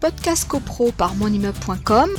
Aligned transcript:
Podcast 0.00 0.48
CoPro 0.48 0.92
par 0.96 1.16
monimmeuble.com. 1.16 2.10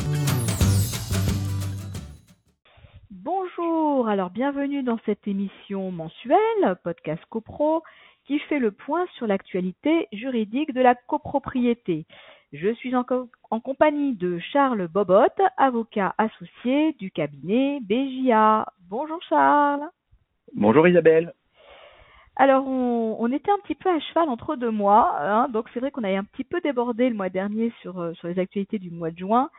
Bonjour, 3.09 4.09
alors 4.09 4.31
bienvenue 4.31 4.83
dans 4.83 4.99
cette 5.05 5.25
émission 5.29 5.89
mensuelle, 5.89 6.75
Podcast 6.83 7.23
CoPro, 7.29 7.83
qui 8.25 8.39
fait 8.39 8.59
le 8.59 8.71
point 8.71 9.05
sur 9.15 9.27
l'actualité 9.27 10.09
juridique 10.11 10.73
de 10.73 10.81
la 10.81 10.93
copropriété. 10.93 12.05
Je 12.51 12.73
suis 12.73 12.93
en, 12.97 13.05
en, 13.49 13.59
compagnie 13.61 14.13
de 14.13 14.39
Charles 14.39 14.89
Bobot, 14.89 15.31
avocat 15.55 16.13
associé 16.17 16.93
du 16.99 17.11
cabinet 17.11 17.79
BJA. 17.81 18.65
Bonjour 18.89 19.21
Charles. 19.29 19.87
Bonjour 20.53 20.85
Isabelle. 20.85 21.33
Alors, 22.41 22.65
on, 22.65 23.29
était 23.33 23.51
un 23.51 23.59
petit 23.61 23.75
peu 23.75 23.89
à 23.89 23.99
cheval 23.99 24.29
entre 24.29 24.55
deux 24.55 24.71
mois, 24.71 25.13
hein, 25.19 25.49
donc 25.49 25.67
c'est 25.73 25.81
vrai 25.81 25.91
qu'on 25.91 26.05
avait 26.05 26.15
un 26.15 26.23
petit 26.23 26.45
peu 26.45 26.61
débordé 26.61 27.09
le 27.09 27.15
mois 27.15 27.27
dernier 27.27 27.73
sur, 27.81 27.99
euh, 27.99 28.13
sur 28.13 28.29
les 28.29 28.39
actualités 28.39 28.79
du 28.79 28.91
mois 28.91 29.11
de 29.11 29.17
juin, 29.17 29.49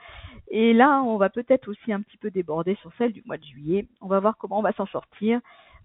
et 0.49 0.73
là, 0.73 1.03
on 1.03 1.19
va 1.19 1.29
peut-être 1.29 1.69
aussi 1.69 1.93
un 1.93 2.01
petit 2.01 2.17
peu 2.17 2.31
déborder 2.31 2.77
sur 2.77 2.91
celle 2.97 3.13
du 3.13 3.23
mois 3.27 3.37
de 3.37 3.45
juillet. 3.45 3.87
On 4.01 4.09
va 4.09 4.19
voir 4.19 4.39
comment 4.39 4.61
on 4.61 4.63
va 4.63 4.73
s'en 4.73 4.87
sortir. 4.87 5.41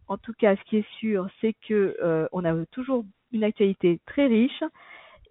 En 0.08 0.18
tout 0.18 0.32
cas, 0.40 0.56
ce 0.56 0.64
qui 0.70 0.78
est 0.78 0.90
sûr, 1.00 1.28
c'est 1.42 1.54
que 1.68 1.98
euh, 2.02 2.28
on 2.32 2.46
a 2.46 2.66
toujours 2.68 3.04
une 3.34 3.44
actualité 3.44 4.00
très 4.06 4.28
riche, 4.28 4.64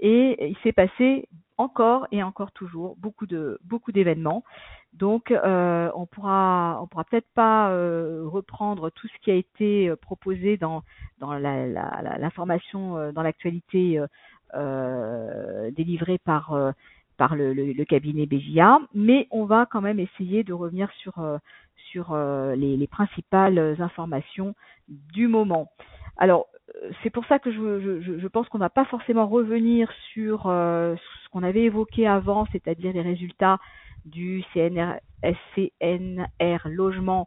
et 0.04 0.50
il 0.50 0.56
s'est 0.58 0.72
passé 0.72 1.28
encore 1.56 2.06
et 2.12 2.22
encore 2.22 2.52
toujours 2.52 2.94
beaucoup 2.98 3.26
de 3.26 3.58
beaucoup 3.64 3.90
d'événements. 3.90 4.44
Donc 4.92 5.30
euh, 5.30 5.90
on 5.94 6.04
pourra 6.04 6.78
on 6.82 6.86
pourra 6.86 7.04
peut-être 7.04 7.32
pas 7.34 7.70
euh, 7.70 8.24
reprendre 8.26 8.90
tout 8.90 9.08
ce 9.08 9.18
qui 9.22 9.30
a 9.30 9.34
été 9.34 9.88
euh, 9.88 9.96
proposé 9.96 10.58
dans 10.58 10.82
dans 11.20 11.32
l'information 11.32 12.96
la, 12.96 13.06
la, 13.06 13.12
dans 13.12 13.22
l'actualité 13.22 13.98
euh, 14.54 15.70
délivrée 15.70 16.18
par 16.18 16.54
par 17.16 17.34
le, 17.34 17.54
le, 17.54 17.84
cabinet 17.84 18.26
BJA, 18.26 18.80
mais 18.92 19.28
on 19.30 19.44
va 19.44 19.66
quand 19.66 19.80
même 19.80 20.00
essayer 20.00 20.44
de 20.44 20.52
revenir 20.52 20.90
sur 20.98 21.14
sur 21.76 22.14
les, 22.56 22.76
les 22.76 22.86
principales 22.88 23.76
informations 23.80 24.54
du 24.88 25.28
moment. 25.28 25.70
Alors 26.16 26.46
c'est 27.02 27.10
pour 27.10 27.24
ça 27.26 27.38
que 27.38 27.52
je, 27.52 28.00
je, 28.02 28.18
je 28.18 28.28
pense 28.28 28.48
qu'on 28.48 28.58
ne 28.58 28.64
va 28.64 28.70
pas 28.70 28.84
forcément 28.86 29.26
revenir 29.26 29.90
sur 30.12 30.46
euh, 30.46 30.94
ce 30.96 31.28
qu'on 31.30 31.42
avait 31.42 31.64
évoqué 31.64 32.06
avant, 32.06 32.46
c'est-à-dire 32.52 32.92
les 32.92 33.02
résultats 33.02 33.58
du 34.04 34.44
CNR, 34.52 34.98
SCNR 35.22 36.58
logement, 36.66 37.26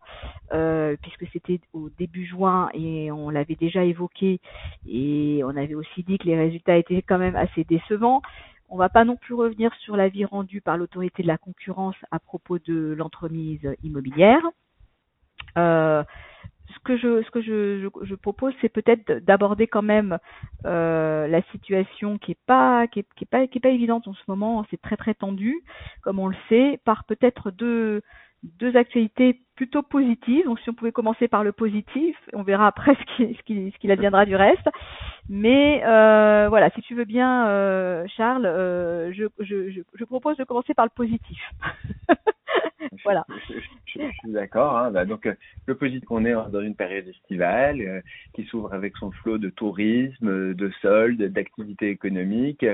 euh, 0.53 0.95
puisque 1.02 1.25
c'était 1.33 1.59
au 1.73 1.89
début 1.97 2.25
juin 2.25 2.69
et 2.73 3.11
on 3.11 3.30
l'avait 3.30 3.55
déjà 3.55 3.83
évoqué 3.83 4.39
et 4.88 5.41
on 5.43 5.55
avait 5.55 5.73
aussi 5.73 6.03
dit 6.03 6.17
que 6.17 6.25
les 6.25 6.38
résultats 6.38 6.77
étaient 6.77 7.02
quand 7.02 7.17
même 7.17 7.35
assez 7.35 7.63
décevants. 7.63 8.21
On 8.69 8.75
ne 8.75 8.80
va 8.80 8.89
pas 8.89 9.05
non 9.05 9.15
plus 9.15 9.33
revenir 9.33 9.73
sur 9.75 9.95
l'avis 9.95 10.25
rendu 10.25 10.61
par 10.61 10.77
l'autorité 10.77 11.23
de 11.23 11.27
la 11.27 11.38
concurrence 11.38 11.95
à 12.11 12.19
propos 12.19 12.59
de 12.59 12.93
l'entremise 12.97 13.67
immobilière. 13.81 14.43
Euh, 15.58 16.03
que 16.88 16.97
je 16.97 17.21
ce 17.21 17.31
que 17.31 17.41
je, 17.41 17.81
je, 17.81 18.05
je 18.05 18.16
propose 18.16 18.53
c'est 18.61 18.69
peut-être 18.69 19.11
d'aborder 19.25 19.67
quand 19.67 19.81
même 19.81 20.17
euh, 20.66 21.27
la 21.27 21.41
situation 21.52 22.17
qui 22.17 22.31
est 22.31 22.39
pas 22.47 22.88
qui 22.88 22.99
est, 22.99 23.05
qui 23.16 23.25
est, 23.25 23.27
pas 23.30 23.45
qui 23.47 23.57
est 23.57 23.61
pas 23.61 23.69
évidente 23.69 24.07
en 24.07 24.13
ce 24.13 24.23
moment. 24.30 24.66
C'est 24.71 24.81
très 24.81 24.95
très 24.95 25.13
tendu 25.13 25.61
comme 26.02 26.19
on 26.19 26.27
le 26.27 26.35
sait 26.47 26.80
par 26.85 27.03
peut-être 27.03 27.52
deux 27.52 28.02
deux 28.43 28.77
actualités 28.77 29.41
plutôt 29.55 29.83
positives. 29.83 30.45
Donc 30.45 30.59
si 30.61 30.69
on 30.69 30.73
pouvait 30.73 30.93
commencer 30.93 31.27
par 31.27 31.43
le 31.43 31.52
positif 31.52 32.15
on 32.33 32.43
verra 32.43 32.67
après 32.67 32.95
ce 33.02 33.15
qui 33.15 33.35
ce 33.35 33.43
qui, 33.43 33.71
ce 33.71 33.77
qu'il 33.80 33.91
adviendra 33.91 34.25
du 34.25 34.38
reste. 34.38 34.69
Mais 35.30 35.83
euh, 35.85 36.47
voilà 36.47 36.69
si 36.71 36.81
tu 36.81 36.95
veux 36.95 37.05
bien 37.05 37.47
euh, 37.47 38.05
Charles 38.15 38.45
euh, 38.45 39.11
je, 39.13 39.25
je, 39.39 39.71
je, 39.71 39.81
je 39.93 40.05
propose 40.05 40.38
de 40.38 40.45
commencer 40.45 40.73
par 40.73 40.85
le 40.85 40.91
positif 40.95 41.41
voilà. 43.03 43.25
Je, 43.49 43.53
je, 43.53 43.59
je 43.85 44.11
suis 44.19 44.31
d'accord. 44.31 44.77
Hein. 44.77 44.92
Bah, 44.92 45.05
donc, 45.05 45.27
le 45.65 45.75
positif 45.75 46.05
qu'on 46.05 46.25
est 46.25 46.33
dans 46.33 46.61
une 46.61 46.75
période 46.75 47.08
estivale 47.08 47.81
euh, 47.81 48.02
qui 48.33 48.45
s'ouvre 48.45 48.73
avec 48.73 48.95
son 48.98 49.11
flot 49.11 49.37
de 49.37 49.49
tourisme, 49.49 50.53
de 50.53 50.71
soldes, 50.81 51.21
d'activités 51.21 51.89
économiques, 51.89 52.65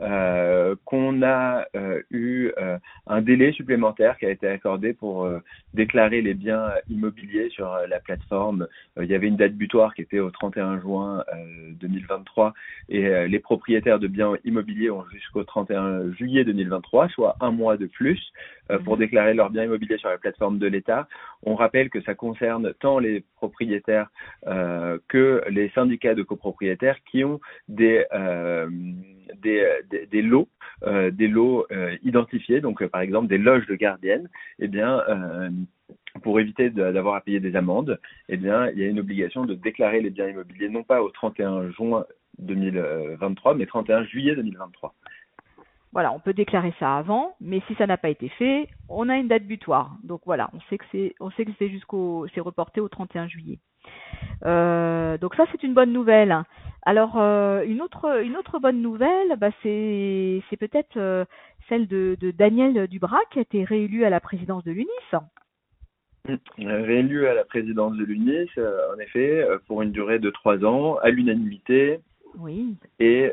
euh, 0.00 0.74
qu'on 0.84 1.22
a 1.22 1.66
euh, 1.76 2.02
eu 2.10 2.50
euh, 2.58 2.78
un 3.06 3.22
délai 3.22 3.52
supplémentaire 3.52 4.18
qui 4.18 4.26
a 4.26 4.30
été 4.30 4.48
accordé 4.48 4.92
pour 4.92 5.24
euh, 5.24 5.38
déclarer 5.72 6.20
les 6.20 6.34
biens 6.34 6.70
immobiliers 6.88 7.48
sur 7.50 7.72
euh, 7.72 7.86
la 7.86 8.00
plateforme. 8.00 8.66
il 9.00 9.06
y 9.06 9.14
avait 9.14 9.28
une 9.28 9.36
date 9.36 9.54
butoir 9.54 9.94
qui 9.94 10.02
était 10.02 10.18
au 10.18 10.30
31 10.30 10.80
juin 10.80 11.24
2023 11.80 12.54
et 12.88 13.26
les 13.28 13.38
propriétaires 13.38 13.98
de 13.98 14.08
biens 14.08 14.34
immobiliers 14.44 14.90
ont 14.90 15.04
jusqu'au 15.10 15.44
31 15.44 16.12
juillet 16.12 16.44
2023, 16.44 17.08
soit 17.08 17.36
un 17.40 17.50
mois 17.50 17.76
de 17.76 17.86
plus 17.86 18.32
pour 18.84 18.94
mhm. 18.94 19.00
déclarer 19.00 19.34
leurs 19.34 19.50
biens 19.54 19.64
immobiliers 19.64 19.98
sur 19.98 20.10
la 20.10 20.18
plateforme 20.18 20.58
de 20.58 20.66
l'État. 20.66 21.08
On 21.44 21.54
rappelle 21.54 21.88
que 21.88 22.02
ça 22.02 22.14
concerne 22.14 22.74
tant 22.80 22.98
les 22.98 23.24
propriétaires 23.36 24.10
euh, 24.46 24.98
que 25.08 25.42
les 25.48 25.70
syndicats 25.70 26.14
de 26.14 26.22
copropriétaires 26.22 26.98
qui 27.10 27.24
ont 27.24 27.40
des, 27.68 28.04
lots, 30.12 30.48
euh, 30.82 31.10
des 31.10 31.28
lots 31.28 31.66
euh, 31.70 31.96
identifiés, 32.02 32.60
donc 32.60 32.84
par 32.86 33.00
exemple 33.00 33.28
des 33.28 33.38
loges 33.38 33.66
de 33.66 33.74
gardiennes, 33.74 34.28
eh 34.58 34.68
bien 34.68 35.02
pour 36.22 36.38
éviter 36.40 36.70
d'avoir 36.70 37.16
à 37.16 37.20
payer 37.20 37.40
des 37.40 37.56
amendes, 37.56 37.98
eh 38.28 38.34
il 38.34 38.42
y 38.42 38.50
a 38.50 38.86
une 38.86 39.00
obligation 39.00 39.44
de 39.44 39.54
déclarer 39.54 40.00
les 40.00 40.10
biens 40.10 40.28
immobiliers 40.28 40.68
non 40.68 40.82
pas 40.82 41.02
au 41.02 41.10
31 41.10 41.70
juin 41.70 42.04
2023, 42.38 43.54
mais 43.54 43.66
31 43.66 44.04
juillet 44.04 44.34
2023. 44.34 44.94
Voilà, 45.94 46.12
on 46.12 46.18
peut 46.18 46.32
déclarer 46.32 46.74
ça 46.80 46.96
avant, 46.96 47.36
mais 47.40 47.62
si 47.68 47.76
ça 47.76 47.86
n'a 47.86 47.96
pas 47.96 48.08
été 48.08 48.28
fait, 48.30 48.68
on 48.88 49.08
a 49.08 49.16
une 49.16 49.28
date 49.28 49.44
butoir. 49.44 49.96
Donc 50.02 50.22
voilà, 50.26 50.50
on 50.52 50.60
sait 50.68 50.76
que 50.76 50.84
c'est, 50.90 51.14
on 51.20 51.30
sait 51.30 51.44
que 51.44 51.52
c'est 51.56 51.68
jusqu'au, 51.68 52.26
c'est 52.34 52.40
reporté 52.40 52.80
au 52.80 52.88
31 52.88 53.28
juillet. 53.28 53.60
Euh, 54.44 55.16
donc 55.18 55.36
ça 55.36 55.44
c'est 55.52 55.62
une 55.62 55.72
bonne 55.72 55.92
nouvelle. 55.92 56.36
Alors 56.82 57.16
euh, 57.16 57.62
une 57.64 57.80
autre, 57.80 58.24
une 58.24 58.36
autre 58.36 58.58
bonne 58.58 58.82
nouvelle, 58.82 59.36
bah, 59.38 59.50
c'est, 59.62 60.42
c'est 60.50 60.56
peut-être 60.56 60.96
euh, 60.96 61.24
celle 61.68 61.86
de, 61.86 62.16
de, 62.20 62.32
Daniel 62.32 62.88
Dubras 62.88 63.20
qui 63.30 63.38
a 63.38 63.42
été 63.42 63.62
réélu 63.62 64.04
à 64.04 64.10
la 64.10 64.18
présidence 64.18 64.64
de 64.64 64.72
l'UNIS. 64.72 65.14
Mmh. 66.28 66.66
Réélu 66.66 67.28
à 67.28 67.34
la 67.34 67.44
présidence 67.44 67.96
de 67.96 68.02
l'UNIS, 68.04 68.50
en 68.58 68.98
effet, 68.98 69.46
pour 69.68 69.82
une 69.82 69.92
durée 69.92 70.18
de 70.18 70.30
trois 70.30 70.64
ans, 70.64 70.96
à 71.04 71.10
l'unanimité. 71.10 72.00
Oui. 72.36 72.74
Et 72.98 73.30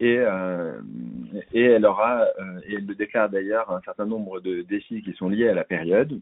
et, 0.00 0.18
euh, 0.18 0.80
et 1.52 1.62
elle 1.62 1.86
aura, 1.86 2.22
euh, 2.22 2.60
et 2.66 2.74
elle 2.74 2.86
le 2.86 2.94
déclare 2.94 3.28
d'ailleurs, 3.28 3.70
un 3.70 3.80
certain 3.82 4.06
nombre 4.06 4.40
de 4.40 4.62
défis 4.62 5.02
qui 5.02 5.12
sont 5.12 5.28
liés 5.28 5.48
à 5.48 5.54
la 5.54 5.64
période, 5.64 6.20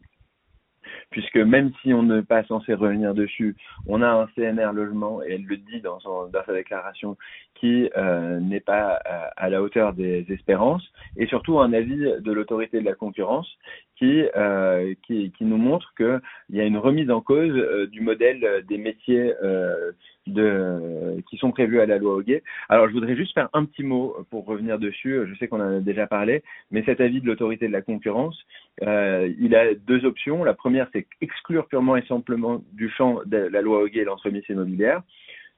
puisque 1.09 1.37
même 1.37 1.71
si 1.81 1.93
on 1.93 2.03
n'est 2.03 2.23
pas 2.23 2.43
censé 2.43 2.73
revenir 2.73 3.13
dessus, 3.13 3.55
on 3.87 4.01
a 4.01 4.09
un 4.09 4.27
CNR 4.35 4.73
logement, 4.73 5.23
et 5.23 5.33
elle 5.33 5.45
le 5.45 5.57
dit 5.57 5.81
dans, 5.81 5.99
son, 5.99 6.27
dans 6.27 6.43
sa 6.45 6.53
déclaration, 6.53 7.17
qui 7.55 7.89
euh, 7.97 8.39
n'est 8.39 8.59
pas 8.59 8.99
à, 9.05 9.31
à, 9.35 9.49
la 9.49 9.61
hauteur 9.61 9.93
des 9.93 10.25
espérances, 10.29 10.83
et 11.17 11.27
surtout 11.27 11.59
un 11.59 11.73
avis 11.73 11.97
de 11.97 12.31
l'autorité 12.31 12.79
de 12.79 12.85
la 12.85 12.95
concurrence 12.95 13.47
qui, 14.01 14.23
euh, 14.35 14.95
qui, 15.05 15.31
nous 15.41 15.57
montre 15.57 15.93
qu'il 15.95 16.19
y 16.49 16.59
a 16.59 16.63
une 16.63 16.77
remise 16.77 17.11
en 17.11 17.21
cause 17.21 17.51
euh, 17.55 17.85
du 17.85 18.01
modèle 18.01 18.63
des 18.67 18.79
métiers 18.79 19.31
euh, 19.43 19.91
qui 21.29 21.37
sont 21.37 21.51
prévus 21.51 21.79
à 21.81 21.85
la 21.85 21.99
loi 21.99 22.15
Hoguet. 22.15 22.41
Alors, 22.69 22.87
je 22.87 22.93
voudrais 22.93 23.15
juste 23.15 23.35
faire 23.35 23.49
un 23.53 23.65
petit 23.65 23.83
mot 23.83 24.15
pour 24.31 24.45
revenir 24.45 24.79
dessus. 24.79 25.19
Je 25.27 25.35
sais 25.35 25.47
qu'on 25.47 25.61
en 25.61 25.77
a 25.77 25.79
déjà 25.81 26.07
parlé, 26.07 26.41
mais 26.71 26.83
cet 26.83 26.99
avis 26.99 27.21
de 27.21 27.27
l'autorité 27.27 27.67
de 27.67 27.73
la 27.73 27.81
concurrence, 27.83 28.39
euh, 28.81 29.31
il 29.39 29.55
a 29.55 29.75
deux 29.75 30.03
options. 30.03 30.43
La 30.43 30.55
première, 30.55 30.87
c'est 30.93 31.05
exclure 31.21 31.67
purement 31.67 31.95
et 31.95 32.05
simplement 32.07 32.63
du 32.73 32.89
champ 32.89 33.19
de 33.25 33.37
la 33.37 33.61
loi 33.61 33.83
Hoguet 33.83 34.03
l'entremise 34.03 34.43
immobilière. 34.49 35.03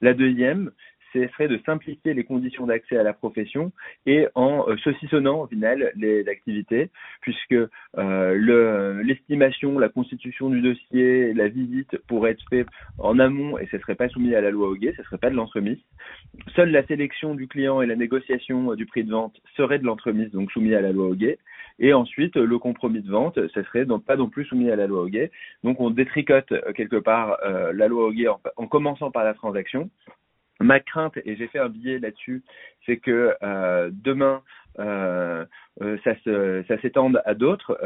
La 0.02 0.14
deuxième, 0.14 0.72
ce 1.14 1.28
serait 1.30 1.48
de 1.48 1.60
simplifier 1.66 2.14
les 2.14 2.24
conditions 2.24 2.66
d'accès 2.66 2.98
à 2.98 3.04
la 3.04 3.14
profession 3.14 3.72
et 4.06 4.28
en 4.36 4.68
euh, 4.68 4.76
saucissonnant 4.78 5.42
au 5.42 5.48
final 5.48 5.92
les 5.96 6.28
activités, 6.28 6.90
puisque 7.22 7.56
euh, 7.98 9.04
l'estimation, 9.04 9.80
la 9.80 9.90
constitution 9.90 10.50
du 10.50 10.62
dossier, 10.62 11.34
la 11.34 11.48
visite 11.48 11.98
pourraient 12.08 12.32
être 12.32 12.44
faits 12.50 12.68
en 12.98 13.20
amont 13.20 13.58
et 13.58 13.68
ce 13.68 13.78
ne 13.78 13.82
serait 13.82 13.96
pas 13.96 14.10
soumis 14.10 14.36
à 14.36 14.42
la 14.42 14.52
loi 14.52 14.70
Hoguet, 14.70 14.94
ce 14.96 15.02
ne 15.02 15.06
serait 15.06 15.18
pas 15.18 15.30
de 15.30 15.36
l'entremise. 15.36 15.78
Seule 16.56 16.72
la 16.72 16.86
sélection 16.86 17.36
du 17.36 17.48
client 17.48 17.82
et 17.82 17.86
la 17.86 17.96
négociation 17.96 18.72
euh, 18.72 18.76
du 18.76 18.86
prix 18.86 19.04
de 19.04 19.12
vente 19.12 19.40
seraient 19.56 19.80
de 19.80 19.86
l'entremise, 19.86 20.32
donc 20.32 20.52
soumis 20.52 20.76
à 20.76 20.82
la 20.82 20.92
loi 20.92 21.08
Hoguet. 21.08 21.38
Et 21.80 21.94
ensuite, 21.94 22.36
le 22.36 22.60
compromis 22.60 23.02
de 23.02 23.10
vente, 23.10 23.40
ce 23.48 23.64
serait 23.64 23.86
donc 23.86 24.06
pas 24.06 24.16
non 24.16 24.30
plus 24.30 24.46
soumis 24.46 24.70
à 24.70 24.76
la 24.76 24.86
loi 24.86 25.02
Hoguet. 25.02 25.32
Donc 25.64 25.80
on 25.80 25.90
détricote 25.90 26.54
quelque 26.76 26.98
part 26.98 27.40
la 27.74 27.88
loi 27.88 28.06
Hoguet 28.06 28.28
en, 28.28 28.40
en 28.58 28.68
commençant 28.68 29.10
par 29.10 29.24
la 29.24 29.34
transaction 29.34 29.90
Ma 30.64 30.80
crainte, 30.80 31.18
et 31.26 31.36
j'ai 31.36 31.48
fait 31.48 31.60
un 31.60 31.70
billet 31.70 32.00
là-dessus, 32.00 32.42
c'est 32.86 32.98
que 32.98 33.36
euh, 33.44 33.90
demain, 33.92 34.42
euh, 34.80 35.46
euh, 35.82 35.98
ça, 36.04 36.78
s'étende 36.82 37.22
à 37.26 37.34
d'autres. 37.34 37.78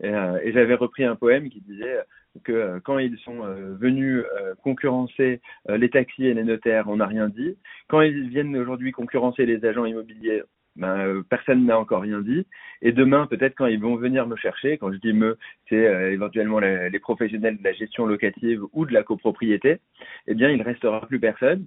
Et 0.00 0.52
j'avais 0.52 0.74
repris 0.74 1.04
un 1.04 1.16
poème 1.16 1.50
qui 1.50 1.60
disait 1.60 1.98
que 2.42 2.80
quand 2.80 2.98
ils 2.98 3.18
sont 3.18 3.42
venus 3.78 4.24
concurrencer 4.62 5.40
les 5.68 5.90
taxis 5.90 6.26
et 6.26 6.34
les 6.34 6.44
notaires, 6.44 6.88
on 6.88 6.96
n'a 6.96 7.06
rien 7.06 7.28
dit. 7.28 7.56
Quand 7.88 8.00
ils 8.00 8.28
viennent 8.28 8.56
aujourd'hui 8.56 8.92
concurrencer 8.92 9.46
les 9.46 9.64
agents 9.64 9.84
immobiliers, 9.84 10.42
ben, 10.76 11.22
personne 11.28 11.66
n'a 11.66 11.78
encore 11.78 12.02
rien 12.02 12.20
dit. 12.20 12.46
Et 12.82 12.90
demain, 12.90 13.28
peut-être 13.28 13.54
quand 13.54 13.66
ils 13.66 13.80
vont 13.80 13.94
venir 13.94 14.26
me 14.26 14.34
chercher, 14.34 14.78
quand 14.78 14.92
je 14.92 14.98
dis 14.98 15.12
me, 15.12 15.38
c'est 15.68 16.12
éventuellement 16.12 16.58
les 16.58 16.98
professionnels 16.98 17.58
de 17.58 17.64
la 17.64 17.72
gestion 17.72 18.06
locative 18.06 18.62
ou 18.72 18.86
de 18.86 18.92
la 18.92 19.04
copropriété, 19.04 19.78
eh 20.26 20.34
bien, 20.34 20.50
il 20.50 20.62
restera 20.62 21.06
plus 21.06 21.20
personne. 21.20 21.66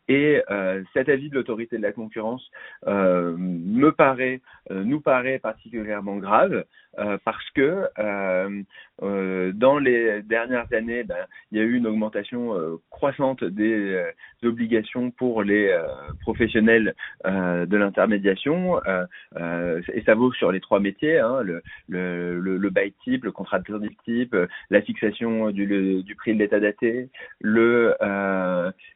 Et 0.11 0.43
euh, 0.51 0.83
cet 0.91 1.07
avis 1.07 1.29
de 1.29 1.35
l'autorité 1.35 1.77
de 1.77 1.81
la 1.81 1.93
concurrence 1.93 2.45
euh, 2.85 3.33
me 3.37 3.93
paraît, 3.93 4.41
euh, 4.69 4.83
nous 4.83 4.99
paraît 4.99 5.39
particulièrement 5.39 6.17
grave 6.17 6.65
parce 7.23 7.49
que 7.51 7.87
dans 9.53 9.79
les 9.79 10.21
dernières 10.23 10.67
années, 10.73 11.05
ben, 11.05 11.25
il 11.51 11.57
y 11.57 11.61
a 11.61 11.63
eu 11.63 11.75
une 11.75 11.87
augmentation 11.87 12.53
croissante 12.89 13.45
des 13.45 14.03
obligations 14.43 15.09
pour 15.09 15.41
les 15.41 15.73
professionnels 16.19 16.93
de 17.23 17.77
l'intermédiation. 17.77 18.81
Et 19.37 20.03
ça 20.05 20.15
vaut 20.15 20.33
sur 20.33 20.51
les 20.51 20.59
trois 20.59 20.81
métiers, 20.81 21.19
hein, 21.19 21.43
le, 21.43 21.61
le, 21.87 22.69
bail 22.69 22.91
type, 23.05 23.23
le 23.23 23.31
contrat 23.31 23.59
de 23.59 23.89
type, 24.03 24.35
la 24.69 24.81
fixation 24.81 25.51
du, 25.51 26.13
prix 26.17 26.33
de 26.33 26.39
l'état 26.39 26.59
daté, 26.59 27.07
le, 27.39 27.95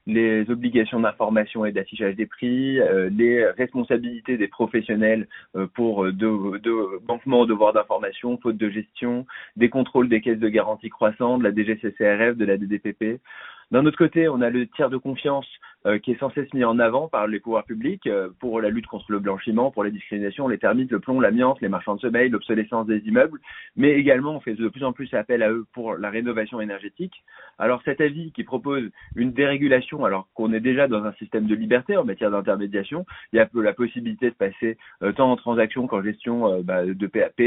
les 0.06 0.50
obligations 0.50 1.00
d'information 1.06 1.66
et 1.66 1.72
d'affichage 1.72 2.16
des 2.16 2.26
prix, 2.26 2.80
euh, 2.80 3.10
les 3.10 3.46
responsabilités 3.46 4.38
des 4.38 4.48
professionnels 4.48 5.28
euh, 5.56 5.68
pour 5.74 6.06
de, 6.06 6.58
de 6.58 6.74
manquement 7.08 7.46
devoir 7.46 7.74
d'information, 7.74 8.38
faute 8.42 8.58
de 8.58 8.70
gestion, 8.70 9.26
des 9.56 9.70
contrôles 9.70 10.10
des 10.10 10.22
caisses 10.22 10.40
de 10.40 10.50
garantie 10.50 10.90
croissantes, 10.90 11.42
de 11.42 11.46
la 11.46 11.52
DGCCRF, 11.52 12.36
de 12.38 12.46
la 12.46 12.58
DDPP. 12.58 13.22
D'un 13.72 13.86
autre 13.86 13.98
côté, 13.98 14.30
on 14.30 14.42
a 14.42 14.50
le 14.50 14.68
tiers 14.68 14.90
de 14.90 14.98
confiance 14.98 15.48
euh, 15.86 16.00
qui 16.00 16.12
est 16.12 16.20
sans 16.20 16.32
cesse 16.32 16.52
mis 16.56 16.64
en 16.64 16.80
avant 16.80 17.08
par 17.08 17.28
les 17.28 17.40
pouvoirs 17.40 17.64
publics 17.64 18.08
euh, 18.08 18.30
pour 18.40 18.60
la 18.60 18.70
lutte 18.70 18.88
contre 18.88 19.12
le 19.12 19.20
blanchiment, 19.20 19.70
pour 19.70 19.84
les 19.84 19.92
discriminations, 19.92 20.48
les 20.48 20.58
termites, 20.58 20.92
le 20.92 21.00
plomb, 21.00 21.20
l'amiante, 21.20 21.62
les 21.62 21.70
marchands 21.70 21.94
de 21.94 22.00
sommeil, 22.00 22.30
l'obsolescence 22.30 22.88
des 22.88 22.98
immeubles, 23.06 23.40
mais 23.76 23.92
également 23.92 24.36
on 24.36 24.40
fait 24.40 24.56
de 24.56 24.68
plus 24.68 24.84
en 24.84 24.94
plus 24.94 25.14
appel 25.14 25.44
à 25.44 25.52
eux 25.52 25.68
pour 25.74 25.96
la 25.96 26.10
rénovation 26.10 26.60
énergétique. 26.60 27.14
Alors 27.60 27.84
cet 27.86 28.02
avis 28.02 28.32
qui 28.32 28.44
propose 28.44 28.90
une 29.16 29.32
dérégulation, 29.32 30.06
alors 30.06 30.28
qu'on 30.34 30.54
est 30.54 30.60
déjà 30.60 30.88
dans 30.88 31.04
un 31.04 31.14
système 31.14 31.46
de 31.46 31.54
liberté 31.54 31.98
en 31.98 32.04
matière 32.04 32.32
d'intermédiation, 32.32 33.06
il 33.32 33.38
y 33.38 33.40
a 33.40 33.48
la 33.54 33.74
possibilité 33.74 34.32
de 34.32 34.36
passer 34.36 34.78
euh, 35.04 35.12
tant 35.12 35.32
en 35.32 35.36
transaction 35.36 35.86
qu'en 35.86 36.02
gestion 36.02 36.62
bah, 36.64 36.84
de 36.84 37.08
PAP 37.08 37.42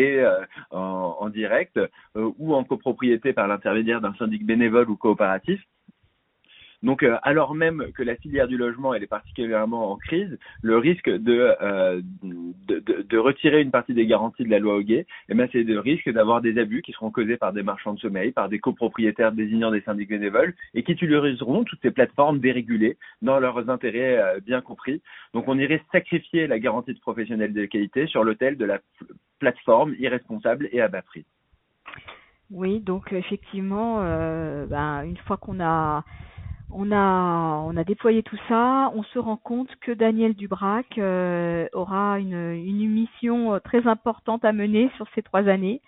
en, 0.71 1.17
en, 1.19 1.29
direct 1.29 1.81
ou 2.15 2.55
en 2.55 2.63
copropriété 2.63 3.33
par 3.33 3.49
l'intermédiaire 3.49 4.01
d'un 4.01 4.15
syndic 4.15 4.47
bénévole 4.47 4.89
ou 4.91 4.97
coopératif. 4.97 5.61
Donc, 6.83 7.03
euh, 7.03 7.17
alors 7.23 7.55
même 7.55 7.91
que 7.95 8.05
la 8.05 8.15
filière 8.17 8.47
du 8.47 8.57
logement 8.57 8.95
est 8.95 9.07
particulièrement 9.07 9.91
en 9.91 9.97
crise, 9.97 10.39
le 10.63 10.79
risque 10.79 11.11
de, 11.11 11.55
euh, 11.61 12.01
de, 12.23 13.19
retirer 13.19 13.61
une 13.61 13.73
partie 13.73 13.95
des 13.95 14.07
garanties 14.07 14.45
de 14.45 14.51
la 14.51 14.61
loi 14.61 14.77
Hoguet, 14.77 15.07
eh 15.29 15.35
ben, 15.35 15.49
c'est 15.51 15.65
le 15.65 15.81
risque 15.81 16.09
d'avoir 16.09 16.41
des 16.41 16.57
abus 16.59 16.83
qui 16.83 16.93
seront 16.93 17.11
causés 17.11 17.37
par 17.37 17.53
des 17.53 17.65
marchands 17.65 17.95
de 17.95 17.99
sommeil, 17.99 18.31
par 18.31 18.49
des 18.49 18.61
copropriétaires 18.61 19.33
désignant 19.33 19.73
des 19.73 19.81
syndics 19.81 20.09
bénévoles 20.09 20.55
et 20.75 20.85
qui 20.85 20.93
utiliseront 20.93 21.65
toutes 21.65 21.83
ces 21.83 21.91
plateformes 21.91 22.39
dérégulées 22.39 22.97
dans 23.23 23.41
leurs 23.41 23.69
intérêts 23.69 24.19
euh, 24.19 24.41
bien 24.41 24.61
compris. 24.61 25.03
Donc, 25.35 25.49
on 25.49 25.59
irait 25.59 25.83
sacrifier 25.91 26.47
la 26.47 26.61
garantie 26.61 26.95
de 26.95 27.01
professionnel 27.01 27.53
de 27.53 27.65
qualité 27.65 28.07
sur 28.07 28.23
l'autel 28.23 28.57
de 28.57 28.65
la 28.65 28.79
plateforme 29.41 29.95
irresponsable 29.99 30.69
et 30.71 30.81
à 30.81 30.87
bas 30.87 31.03
prix. 31.03 31.25
Oui, 32.51 32.81
donc 32.81 33.13
effectivement, 33.13 33.99
ben, 34.67 35.03
une 35.03 35.19
fois 35.19 35.37
qu'on 35.37 35.61
a 35.61 36.03
on 36.71 36.93
a, 36.93 37.63
on 37.67 37.77
a 37.77 37.85
déployé 37.85 38.23
tout 38.23 38.39
ça. 38.49 38.93
On 38.95 39.03
se 39.03 39.19
rend 39.19 39.37
compte 39.37 39.75
que 39.81 39.93
Daniel 39.93 40.35
Dubrac 40.35 40.99
euh, 40.99 41.67
aura 41.73 42.19
une, 42.19 42.53
une 42.53 42.89
mission 42.91 43.55
euh, 43.55 43.59
très 43.59 43.87
importante 43.87 44.45
à 44.45 44.53
mener 44.53 44.91
sur 44.97 45.07
ces 45.15 45.23
trois 45.23 45.49
années 45.49 45.81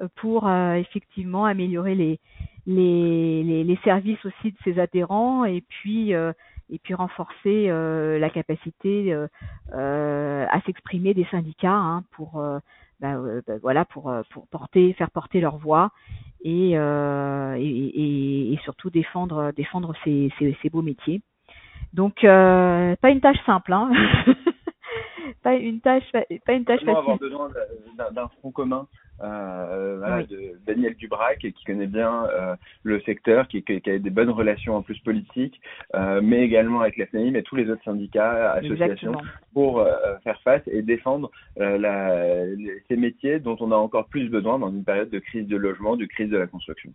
euh, 0.00 0.08
pour 0.16 0.50
effectivement 0.50 1.44
améliorer 1.44 1.94
les, 1.94 2.20
les, 2.66 3.64
les, 3.64 3.78
services 3.84 4.24
aussi 4.24 4.52
de 4.52 4.56
ses 4.64 4.78
adhérents 4.78 5.44
et 5.44 5.62
puis 5.68 6.12
et 6.12 6.78
puis 6.82 6.94
renforcer 6.94 7.66
la 7.68 8.30
capacité 8.30 9.14
à 9.72 10.60
s'exprimer 10.64 11.12
des 11.12 11.26
syndicats 11.30 11.70
hein, 11.70 12.04
pour 12.12 12.42
bah, 13.02 13.16
bah, 13.46 13.54
voilà 13.60 13.84
pour, 13.84 14.14
pour 14.30 14.46
porter 14.48 14.94
faire 14.94 15.10
porter 15.10 15.40
leur 15.40 15.58
voix 15.58 15.90
euh, 16.46 17.54
et, 17.54 17.66
et, 17.66 18.52
et, 18.52 18.58
surtout 18.64 18.90
défendre 18.90 19.52
défendre 19.52 19.94
ces, 20.04 20.30
ces, 20.38 20.56
ces 20.62 20.70
beaux 20.70 20.82
métiers. 20.82 21.22
Donc 21.92 22.24
euh, 22.24 22.96
pas 22.96 23.10
une 23.10 23.20
tâche 23.20 23.42
simple, 23.44 23.72
hein. 23.72 23.90
pas 25.42 25.54
une 25.54 25.80
tâche 25.80 26.10
pas 26.12 26.52
une 26.52 26.64
tâche 26.64 26.80
facile. 26.80 26.90
avoir 26.96 27.18
besoin 27.18 27.50
d'un 28.12 28.28
front 28.28 28.50
commun? 28.50 28.86
Euh, 29.22 29.96
voilà, 29.98 30.22
de 30.24 30.52
Daniel 30.66 30.94
Dubrac 30.96 31.38
qui 31.38 31.64
connaît 31.64 31.86
bien 31.86 32.26
euh, 32.26 32.56
le 32.82 33.00
secteur, 33.02 33.48
qui, 33.48 33.62
qui, 33.62 33.90
a 33.90 33.98
des 33.98 34.10
bonnes 34.10 34.30
relations 34.30 34.76
en 34.76 34.82
plus 34.82 34.98
politiques, 35.00 35.60
euh, 35.94 36.20
mais 36.22 36.42
également 36.42 36.80
avec 36.80 36.96
la 36.96 37.06
FNAIM 37.06 37.36
et 37.36 37.42
tous 37.42 37.56
les 37.56 37.70
autres 37.70 37.84
syndicats, 37.84 38.52
associations, 38.52 39.16
pour 39.52 39.80
euh, 39.80 39.92
faire 40.24 40.40
face 40.42 40.62
et 40.66 40.82
défendre 40.82 41.30
euh, 41.60 41.78
la, 41.78 42.46
ces 42.88 42.96
métiers 42.96 43.38
dont 43.38 43.56
on 43.60 43.72
a 43.72 43.76
encore 43.76 44.06
plus 44.06 44.28
besoin 44.28 44.58
dans 44.58 44.70
une 44.70 44.84
période 44.84 45.10
de 45.10 45.18
crise 45.18 45.46
de 45.46 45.56
logement, 45.56 45.96
de 45.96 46.06
crise 46.06 46.30
de 46.30 46.38
la 46.38 46.46
construction. 46.46 46.90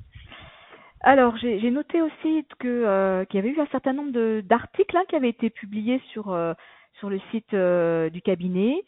Alors, 1.01 1.37
j'ai 1.37 1.69
noté 1.69 2.01
aussi 2.01 2.45
que 2.59 3.23
qu'il 3.25 3.39
y 3.39 3.43
avait 3.43 3.55
eu 3.55 3.59
un 3.59 3.67
certain 3.67 3.93
nombre 3.93 4.41
d'articles 4.41 4.97
hein, 4.97 5.03
qui 5.07 5.15
avaient 5.15 5.29
été 5.29 5.51
publiés 5.51 6.01
sur 6.11 6.35
sur 6.99 7.09
le 7.09 7.19
site 7.31 7.53
du 7.53 8.21
cabinet 8.21 8.83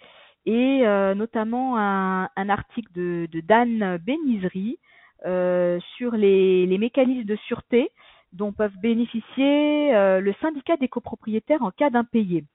et 0.49 0.81
euh, 0.83 1.13
notamment 1.13 1.77
un, 1.77 2.27
un, 2.35 2.49
article 2.49 2.91
de, 2.95 3.27
de 3.31 3.39
Dan 3.39 3.97
Benizri 3.97 4.79
euh, 5.27 5.79
sur 5.95 6.13
les, 6.13 6.65
les, 6.65 6.77
mécanismes 6.79 7.27
de 7.27 7.35
sûreté 7.35 7.91
dont 8.33 8.51
peuvent 8.51 8.77
bénéficier 8.81 9.93
euh, 9.93 10.19
le 10.19 10.33
syndicat 10.41 10.75
des 10.77 10.87
copropriétaires 10.87 11.61
en 11.61 11.69
cas 11.69 11.91
d'impayé. 11.91 12.45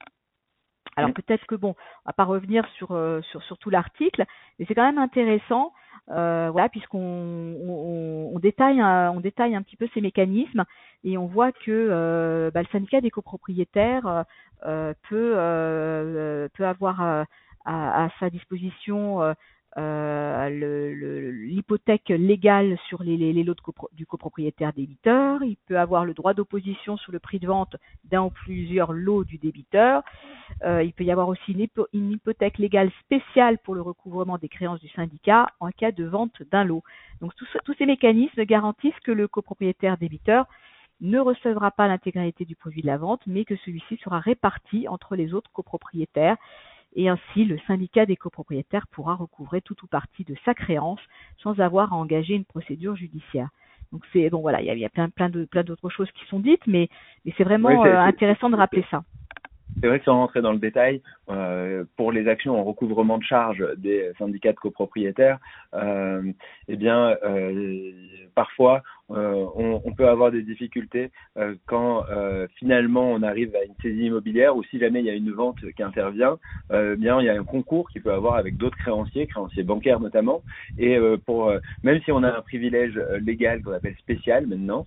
Alors 0.96 1.12
peut-être 1.12 1.46
que 1.46 1.54
bon, 1.54 1.76
on 2.04 2.08
va 2.08 2.12
pas 2.12 2.24
revenir 2.24 2.66
sur 2.76 2.90
euh, 2.90 3.20
sur, 3.30 3.40
sur 3.44 3.58
tout 3.58 3.70
l'article, 3.70 4.24
mais 4.58 4.64
c'est 4.66 4.74
quand 4.74 4.86
même 4.86 4.98
intéressant, 4.98 5.72
euh, 6.10 6.48
voilà, 6.50 6.68
puisqu'on 6.68 6.98
on, 6.98 8.30
on, 8.34 8.38
détaille 8.40 8.80
un, 8.80 9.12
on 9.12 9.20
détaille 9.20 9.54
un 9.54 9.62
petit 9.62 9.76
peu 9.76 9.88
ces 9.94 10.00
mécanismes 10.00 10.64
et 11.04 11.16
on 11.16 11.26
voit 11.26 11.52
que 11.52 12.50
bah, 12.52 12.62
le 12.62 12.68
syndicat 12.72 13.00
des 13.00 13.10
copropriétaires 13.10 14.24
peut 14.62 16.48
peut 16.54 16.66
avoir 16.66 17.26
à, 17.64 18.08
sa 18.20 18.30
disposition 18.30 19.22
euh, 19.22 19.32
euh, 19.76 21.32
l'hypothèque 21.32 22.10
légale 22.10 22.78
sur 22.88 23.02
les, 23.02 23.32
lots 23.42 23.56
du 23.92 24.06
copropriétaire 24.06 24.72
débiteur, 24.72 25.42
il 25.42 25.56
peut 25.66 25.78
avoir 25.78 26.04
le 26.04 26.14
droit 26.14 26.32
d'opposition 26.32 26.96
sur 26.96 27.10
le 27.10 27.18
prix 27.18 27.40
de 27.40 27.48
vente 27.48 27.74
d'un 28.04 28.22
ou 28.22 28.30
plusieurs 28.30 28.92
lots 28.92 29.24
du 29.24 29.38
débiteur, 29.38 30.02
euh, 30.64 30.84
il 30.84 30.92
peut 30.92 31.02
y 31.02 31.10
avoir 31.10 31.28
aussi 31.28 31.68
une, 31.92 32.12
hypothèque 32.12 32.58
légale 32.58 32.90
spéciale 33.00 33.58
pour 33.58 33.74
le 33.74 33.82
recouvrement 33.82 34.38
des 34.38 34.48
créances 34.48 34.80
du 34.80 34.88
syndicat 34.90 35.48
en 35.58 35.70
cas 35.70 35.90
de 35.90 36.04
vente 36.04 36.40
d'un 36.52 36.64
lot. 36.64 36.84
Donc 37.20 37.32
tous 37.34 37.74
ces 37.76 37.86
mécanismes 37.86 38.44
garantissent 38.44 39.00
que 39.02 39.12
le 39.12 39.26
copropriétaire 39.26 39.98
débiteur 39.98 40.46
ne 41.00 41.18
recevra 41.18 41.72
pas 41.72 41.88
l'intégralité 41.88 42.44
du 42.44 42.54
produit 42.54 42.82
de 42.82 42.86
la 42.86 42.96
vente, 42.96 43.22
mais 43.26 43.44
que 43.44 43.56
celui-ci 43.56 43.96
sera 43.96 44.20
réparti 44.20 44.86
entre 44.86 45.16
les 45.16 45.34
autres 45.34 45.50
copropriétaires 45.52 46.36
et 46.94 47.08
ainsi 47.08 47.44
le 47.44 47.58
syndicat 47.66 48.06
des 48.06 48.16
copropriétaires 48.16 48.86
pourra 48.88 49.14
recouvrer 49.14 49.60
tout 49.60 49.76
ou 49.82 49.86
partie 49.86 50.24
de 50.24 50.34
sa 50.44 50.54
créance 50.54 51.00
sans 51.38 51.58
avoir 51.60 51.92
à 51.92 51.96
engager 51.96 52.34
une 52.34 52.44
procédure 52.44 52.96
judiciaire. 52.96 53.48
Donc 53.92 54.02
c'est 54.12 54.28
bon 54.30 54.40
voilà, 54.40 54.60
il 54.60 54.78
y 54.78 54.84
a, 54.84 54.88
plein 54.88 55.08
plein 55.08 55.28
de 55.28 55.44
plein 55.44 55.62
d'autres 55.62 55.90
choses 55.90 56.10
qui 56.12 56.24
sont 56.26 56.40
dites, 56.40 56.66
mais 56.66 56.88
mais 57.24 57.32
c'est 57.36 57.44
vraiment 57.44 57.84
euh, 57.84 57.98
intéressant 57.98 58.50
de 58.50 58.56
rappeler 58.56 58.84
ça. 58.90 59.04
C'est 59.80 59.88
vrai 59.88 59.98
que 59.98 60.04
sans 60.04 60.14
rentrer 60.16 60.40
dans 60.40 60.52
le 60.52 60.58
détail, 60.58 61.02
euh, 61.30 61.84
pour 61.96 62.12
les 62.12 62.28
actions 62.28 62.58
en 62.58 62.64
recouvrement 62.64 63.18
de 63.18 63.24
charges 63.24 63.64
des 63.76 64.12
syndicats 64.18 64.52
de 64.52 64.58
copropriétaires, 64.58 65.38
euh, 65.74 66.22
eh 66.68 66.76
bien, 66.76 67.16
euh, 67.24 67.92
parfois, 68.34 68.82
euh, 69.10 69.44
on, 69.54 69.82
on, 69.84 69.92
peut 69.92 70.08
avoir 70.08 70.30
des 70.30 70.42
difficultés 70.42 71.10
quand 71.66 72.04
finalement 72.56 73.12
on 73.12 73.22
arrive 73.22 73.54
à 73.54 73.64
une 73.64 73.74
saisie 73.82 74.06
immobilière 74.06 74.56
ou 74.56 74.64
si 74.64 74.78
jamais 74.78 75.00
il 75.00 75.06
y 75.06 75.10
a 75.10 75.14
une 75.14 75.30
vente 75.30 75.58
qui 75.76 75.82
intervient, 75.82 76.38
eh 76.72 76.96
bien 76.96 77.20
il 77.20 77.26
y 77.26 77.28
a 77.28 77.38
un 77.38 77.44
concours 77.44 77.90
qu'il 77.90 78.02
peut 78.02 78.12
avoir 78.12 78.36
avec 78.36 78.56
d'autres 78.56 78.78
créanciers, 78.78 79.26
créanciers 79.26 79.62
bancaires 79.62 80.00
notamment, 80.00 80.42
et 80.78 80.98
pour 81.26 81.52
même 81.82 82.00
si 82.02 82.12
on 82.12 82.22
a 82.22 82.34
un 82.34 82.40
privilège 82.40 82.98
légal 83.20 83.62
qu'on 83.62 83.72
appelle 83.72 83.96
spécial 83.98 84.46
maintenant, 84.46 84.86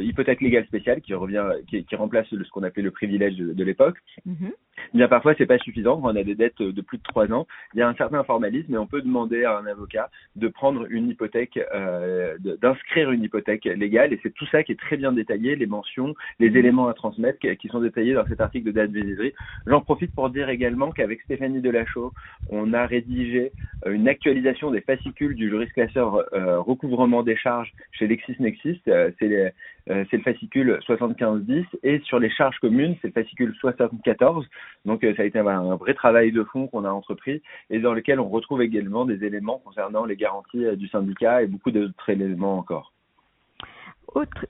hypothèque 0.00 0.42
légale 0.42 0.66
spéciale 0.66 1.00
qui 1.00 1.12
revient, 1.14 1.44
qui, 1.68 1.84
qui 1.84 1.96
remplace 1.96 2.28
ce 2.30 2.50
qu'on 2.50 2.62
appelait 2.62 2.84
le 2.84 2.92
privilège 2.92 3.36
de, 3.36 3.52
de 3.52 3.64
l'époque, 3.64 3.96
mm-hmm. 4.28 4.52
bien 4.94 5.08
parfois 5.08 5.34
c'est 5.36 5.46
pas 5.46 5.58
suffisant 5.60 6.00
on 6.02 6.16
a 6.16 6.22
des 6.22 6.34
dettes 6.34 6.60
de 6.60 6.80
plus 6.80 6.98
de 6.98 7.02
trois 7.02 7.30
ans. 7.32 7.46
Il 7.74 7.80
y 7.80 7.82
a 7.82 7.88
un 7.88 7.94
certain 7.94 8.22
formalisme 8.24 8.74
et 8.74 8.78
on 8.78 8.86
peut 8.86 9.02
demander 9.02 9.44
à 9.44 9.58
un 9.58 9.66
avocat 9.66 10.10
de 10.36 10.48
prendre 10.48 10.86
une 10.90 11.08
hypothèque, 11.08 11.58
euh, 11.74 12.36
d'inscrire 12.60 13.10
une 13.10 13.22
hypothèque 13.22 13.64
légale 13.64 14.12
et 14.12 14.20
c'est 14.22 14.34
tout 14.34 14.46
ça 14.46 14.62
qui 14.62 14.72
est 14.72 14.80
très 14.80 14.96
bien 14.96 15.12
détaillé, 15.12 15.56
les 15.56 15.66
mentions, 15.66 16.14
les 16.38 16.48
éléments 16.48 16.88
à 16.88 16.94
transmettre 16.94 17.38
qui 17.38 17.68
sont 17.68 17.80
détaillés 17.80 18.14
dans 18.14 18.26
cet 18.26 18.40
article 18.40 18.66
de 18.66 18.72
date 18.72 18.90
visiserie. 18.90 19.32
J'en 19.66 19.80
profite 19.80 20.14
pour 20.14 20.30
dire 20.30 20.48
également 20.48 20.90
qu'avec 20.90 21.20
Stéphanie 21.22 21.60
Delachaux, 21.60 22.12
on 22.48 22.72
a 22.72 22.86
rédigé 22.86 23.52
une 23.86 24.08
actualisation 24.08 24.70
des 24.70 24.82
fascicules 24.82 25.34
du 25.34 25.48
juriste 25.48 25.72
classeur 25.72 26.24
euh, 26.34 26.60
recouvrement 26.60 27.22
des 27.22 27.36
charges 27.36 27.72
chez 27.92 28.06
LexisNexis. 28.06 28.80
Euh, 28.88 29.10
c'est 29.18 29.54
euh, 29.88 30.04
c'est 30.10 30.18
le 30.18 30.22
fascicule 30.22 30.78
7510 30.86 31.64
et 31.82 32.00
sur 32.00 32.18
les 32.18 32.30
charges 32.30 32.58
communes, 32.58 32.96
c'est 33.00 33.08
le 33.08 33.12
fascicule 33.12 33.54
74. 33.58 34.46
Donc 34.84 35.04
euh, 35.04 35.14
ça 35.16 35.22
a 35.22 35.24
été 35.24 35.38
un, 35.38 35.76
vrai 35.76 35.94
travail 35.94 36.32
de 36.32 36.44
fond 36.44 36.66
qu'on 36.66 36.84
a 36.84 36.90
entrepris 36.90 37.42
et 37.70 37.78
dans 37.78 37.94
lequel 37.94 38.20
on 38.20 38.28
retrouve 38.28 38.62
également 38.62 39.04
des 39.04 39.24
éléments 39.24 39.58
concernant 39.58 40.04
les 40.04 40.16
garanties 40.16 40.64
euh, 40.64 40.76
du 40.76 40.88
syndicat 40.88 41.42
et 41.42 41.46
beaucoup 41.46 41.70
d'autres 41.70 42.08
éléments 42.08 42.58
encore. 42.58 42.92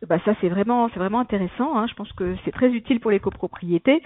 Bah 0.09 0.17
ça 0.25 0.33
c'est 0.41 0.49
vraiment 0.49 0.89
c'est 0.89 0.99
vraiment 0.99 1.21
intéressant. 1.21 1.77
Hein. 1.77 1.87
Je 1.87 1.93
pense 1.93 2.11
que 2.15 2.35
c'est 2.45 2.51
très 2.51 2.71
utile 2.71 2.99
pour 2.99 3.11
les 3.11 3.21
copropriétés. 3.21 4.03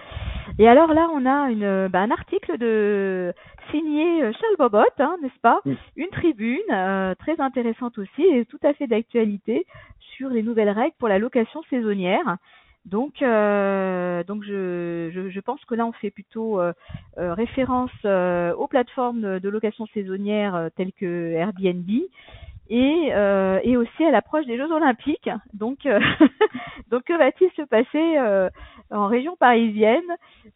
Et 0.59 0.69
alors 0.69 0.93
là 0.93 1.09
on 1.15 1.25
a 1.25 1.89
bah, 1.89 2.01
un 2.01 2.11
article 2.11 2.59
de 2.59 3.33
signé 3.71 4.21
Charles 4.21 4.57
Bobot, 4.59 4.85
hein, 4.99 5.17
n'est-ce 5.23 5.41
pas 5.41 5.61
Une 5.97 6.09
tribune 6.09 7.15
très 7.19 7.41
intéressante 7.41 7.99
aussi 7.99 8.23
et 8.23 8.45
tout 8.45 8.61
à 8.63 8.75
fait 8.75 8.87
d'actualité 8.87 9.67
sur 10.17 10.29
les 10.31 10.43
nouvelles 10.43 10.71
règles 10.71 10.95
pour 10.99 11.09
la 11.09 11.19
location 11.19 11.63
saisonnière. 11.71 12.39
Donc, 12.85 13.23
euh, 13.23 14.23
donc 14.25 14.45
je, 14.45 15.11
je, 15.31 15.41
pense 15.41 15.65
que 15.65 15.75
là, 15.75 15.87
on 15.87 15.93
fait 15.93 16.11
plutôt 16.11 16.61
euh, 16.61 16.73
euh, 17.19 17.33
référence 17.33 17.91
aux 18.05 18.67
plateformes 18.67 19.41
de 19.41 19.49
location 19.49 19.87
saisonnière 19.95 20.69
telles 20.77 20.93
que 20.93 21.33
Airbnb 21.33 21.89
et, 22.69 23.11
et 23.63 23.77
aussi 23.77 24.05
à 24.05 24.11
l'approche 24.11 24.47
des 24.47 24.59
Jeux 24.59 24.71
Olympiques. 24.71 25.31
Donc, 25.55 25.79
donc 26.91 27.05
que 27.05 27.17
va-t-il 27.17 27.51
se 27.53 27.63
passer 27.63 28.49
en 28.91 29.07
région 29.07 29.37
parisienne 29.37 30.03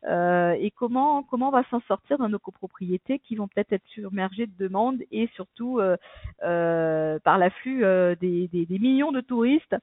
euh, 0.04 0.52
et 0.52 0.70
comment 0.70 1.22
comment 1.22 1.48
on 1.48 1.52
va 1.52 1.64
s'en 1.70 1.80
sortir 1.82 2.18
dans 2.18 2.28
nos 2.28 2.38
copropriétés 2.38 3.18
qui 3.18 3.36
vont 3.36 3.48
peut-être 3.48 3.72
être 3.72 3.86
submergées 3.88 4.46
de 4.46 4.56
demandes 4.58 5.00
et 5.10 5.28
surtout 5.34 5.80
euh, 5.80 5.96
euh, 6.44 7.18
par 7.20 7.38
l'afflux 7.38 7.80
des, 8.20 8.48
des, 8.48 8.66
des, 8.66 8.78
millions 8.78 9.12
de 9.12 9.20
touristes 9.20 9.76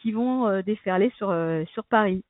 qui 0.00 0.12
vont 0.12 0.60
déferler 0.60 1.10
sur 1.16 1.34
sur 1.72 1.84
Paris. 1.84 2.22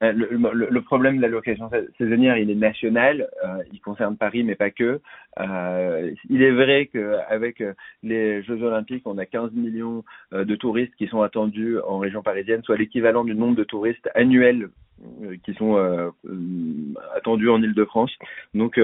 Le, 0.00 0.28
le, 0.32 0.82
problème 0.82 1.16
de 1.16 1.22
la 1.22 1.28
location 1.28 1.68
saisonnière, 1.98 2.38
il 2.38 2.50
est 2.50 2.54
national, 2.54 3.28
il 3.72 3.80
concerne 3.80 4.16
Paris, 4.16 4.44
mais 4.44 4.54
pas 4.54 4.70
que. 4.70 5.00
Euh, 5.40 6.12
il 6.30 6.42
est 6.42 6.52
vrai 6.52 6.86
qu'avec 6.86 7.64
les 8.04 8.42
Jeux 8.44 8.62
Olympiques, 8.62 9.02
on 9.06 9.18
a 9.18 9.26
15 9.26 9.52
millions 9.54 10.04
de 10.32 10.54
touristes 10.54 10.94
qui 10.96 11.08
sont 11.08 11.22
attendus 11.22 11.78
en 11.80 11.98
région 11.98 12.22
parisienne, 12.22 12.62
soit 12.62 12.76
l'équivalent 12.76 13.24
du 13.24 13.34
nombre 13.34 13.56
de 13.56 13.64
touristes 13.64 14.08
annuels 14.14 14.68
euh, 15.22 15.36
qui 15.44 15.54
sont 15.54 15.76
euh, 15.76 16.10
euh, 16.26 16.94
attendus 17.14 17.48
en 17.48 17.62
Ile-de-France. 17.62 18.10
Donc, 18.54 18.80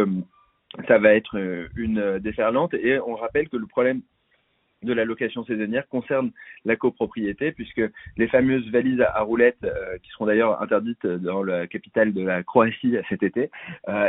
ça 0.87 0.99
va 0.99 1.15
être 1.15 1.37
une 1.77 2.19
déferlante. 2.21 2.75
Et 2.75 2.99
on 3.01 3.15
rappelle 3.15 3.49
que 3.49 3.57
le 3.57 3.67
problème 3.67 4.01
de 4.85 4.93
la 4.93 5.05
location 5.05 5.45
saisonnière 5.45 5.89
concerne 5.89 6.31
la 6.65 6.77
copropriété, 6.77 7.53
puisque 7.53 7.83
les 8.17 8.29
fameuses 8.29 8.69
valises 8.71 9.01
à 9.01 9.23
roulettes, 9.23 9.67
qui 10.03 10.11
seront 10.11 10.27
d'ailleurs 10.27 10.63
interdites 10.63 11.07
dans 11.07 11.43
la 11.43 11.67
capitale 11.67 12.13
de 12.13 12.23
la 12.23 12.43
Croatie 12.43 12.97
cet 13.09 13.23
été, 13.23 13.51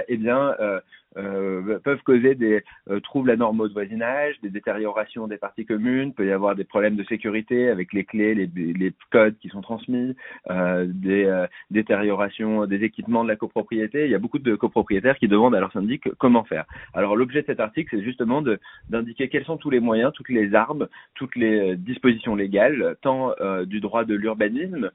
eh 0.07 0.17
bien, 0.17 0.55
euh, 1.17 1.79
peuvent 1.79 2.01
causer 2.03 2.35
des 2.35 2.63
euh, 2.89 2.99
troubles 2.99 3.31
anormaux 3.31 3.67
de 3.67 3.73
voisinage, 3.73 4.35
des 4.41 4.49
détériorations 4.49 5.27
des 5.27 5.37
parties 5.37 5.65
communes, 5.65 6.13
peut 6.13 6.25
y 6.25 6.31
avoir 6.31 6.55
des 6.55 6.65
problèmes 6.65 6.95
de 6.95 7.03
sécurité 7.05 7.69
avec 7.69 7.93
les 7.93 8.03
clés, 8.03 8.35
les, 8.35 8.47
les 8.47 8.93
codes 9.11 9.37
qui 9.39 9.49
sont 9.49 9.61
transmis, 9.61 10.15
euh, 10.49 10.85
des 10.87 11.25
euh, 11.25 11.47
détériorations 11.71 12.65
des 12.65 12.83
équipements 12.83 13.23
de 13.23 13.29
la 13.29 13.35
copropriété. 13.35 14.05
Il 14.05 14.11
y 14.11 14.15
a 14.15 14.19
beaucoup 14.19 14.39
de 14.39 14.55
copropriétaires 14.55 15.17
qui 15.17 15.27
demandent 15.27 15.55
à 15.55 15.59
leur 15.59 15.71
syndic 15.71 16.09
comment 16.17 16.43
faire. 16.43 16.65
Alors 16.93 17.15
l'objet 17.15 17.41
de 17.41 17.47
cet 17.47 17.59
article, 17.59 17.95
c'est 17.95 18.03
justement 18.03 18.43
d'indiquer 18.89 19.29
quels 19.29 19.45
sont 19.45 19.57
tous 19.57 19.69
les 19.69 19.79
moyens, 19.79 20.11
toutes 20.13 20.29
les 20.29 20.53
armes, 20.53 20.64
toutes 21.15 21.35
les 21.35 21.75
dispositions 21.75 22.35
légales, 22.35 22.95
tant 23.01 23.33
du 23.65 23.79
droit 23.79 24.05
de 24.05 24.15
l'urbanisme 24.15 24.91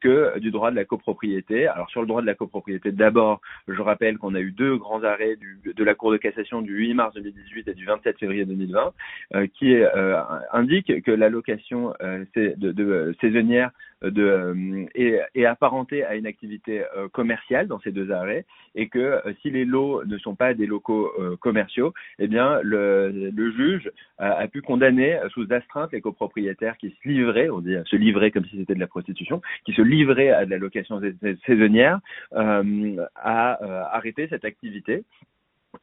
que 0.00 0.38
du 0.38 0.50
droit 0.50 0.70
de 0.70 0.76
la 0.76 0.84
copropriété. 0.84 1.66
Alors 1.66 1.90
sur 1.90 2.00
le 2.00 2.06
droit 2.06 2.20
de 2.20 2.26
la 2.26 2.34
copropriété, 2.34 2.92
d'abord, 2.92 3.40
je 3.68 3.80
rappelle 3.80 4.18
qu'on 4.18 4.34
a 4.34 4.40
eu 4.40 4.52
deux 4.52 4.76
grands 4.76 5.02
arrêts 5.02 5.36
de 5.64 5.84
la 5.84 5.94
Cour 5.94 6.12
de 6.12 6.16
cassation 6.16 6.62
du 6.62 6.74
8 6.74 6.94
mars 6.94 7.14
2018 7.14 7.68
et 7.68 7.74
du 7.74 7.84
27 7.84 8.18
février 8.18 8.44
2020, 8.44 8.92
euh, 9.34 9.46
qui 9.58 9.74
euh, 9.74 10.20
indique 10.52 11.02
que 11.02 11.10
l'allocation 11.10 11.94
euh, 12.02 12.24
de, 12.34 12.72
de, 12.72 13.14
saisonnière 13.20 13.70
de, 14.02 14.86
est, 14.94 15.20
est, 15.34 15.44
apparentée 15.44 16.04
à 16.04 16.14
une 16.14 16.26
activité 16.26 16.84
commerciale 17.12 17.68
dans 17.68 17.80
ces 17.80 17.92
deux 17.92 18.10
arrêts 18.10 18.44
et 18.74 18.88
que 18.88 19.20
si 19.40 19.50
les 19.50 19.64
lots 19.64 20.04
ne 20.04 20.18
sont 20.18 20.34
pas 20.34 20.54
des 20.54 20.66
locaux 20.66 21.12
commerciaux, 21.40 21.92
eh 22.18 22.28
bien 22.28 22.60
le, 22.62 23.30
le 23.34 23.52
juge 23.52 23.90
a, 24.18 24.46
pu 24.48 24.62
condamner 24.62 25.18
sous 25.30 25.46
astreinte 25.50 25.92
les 25.92 26.00
copropriétaires 26.00 26.76
qui 26.78 26.90
se 26.90 27.08
livraient, 27.08 27.50
on 27.50 27.60
dit 27.60 27.76
se 27.86 27.96
livraient 27.96 28.30
comme 28.30 28.44
si 28.46 28.56
c'était 28.58 28.74
de 28.74 28.80
la 28.80 28.86
prostitution, 28.86 29.40
qui 29.64 29.72
se 29.72 29.82
livraient 29.82 30.30
à 30.30 30.44
de 30.44 30.50
la 30.50 30.58
location 30.58 31.00
saisonnière, 31.46 32.00
à 32.34 33.94
arrêter 33.94 34.26
cette 34.28 34.44
activité 34.44 35.04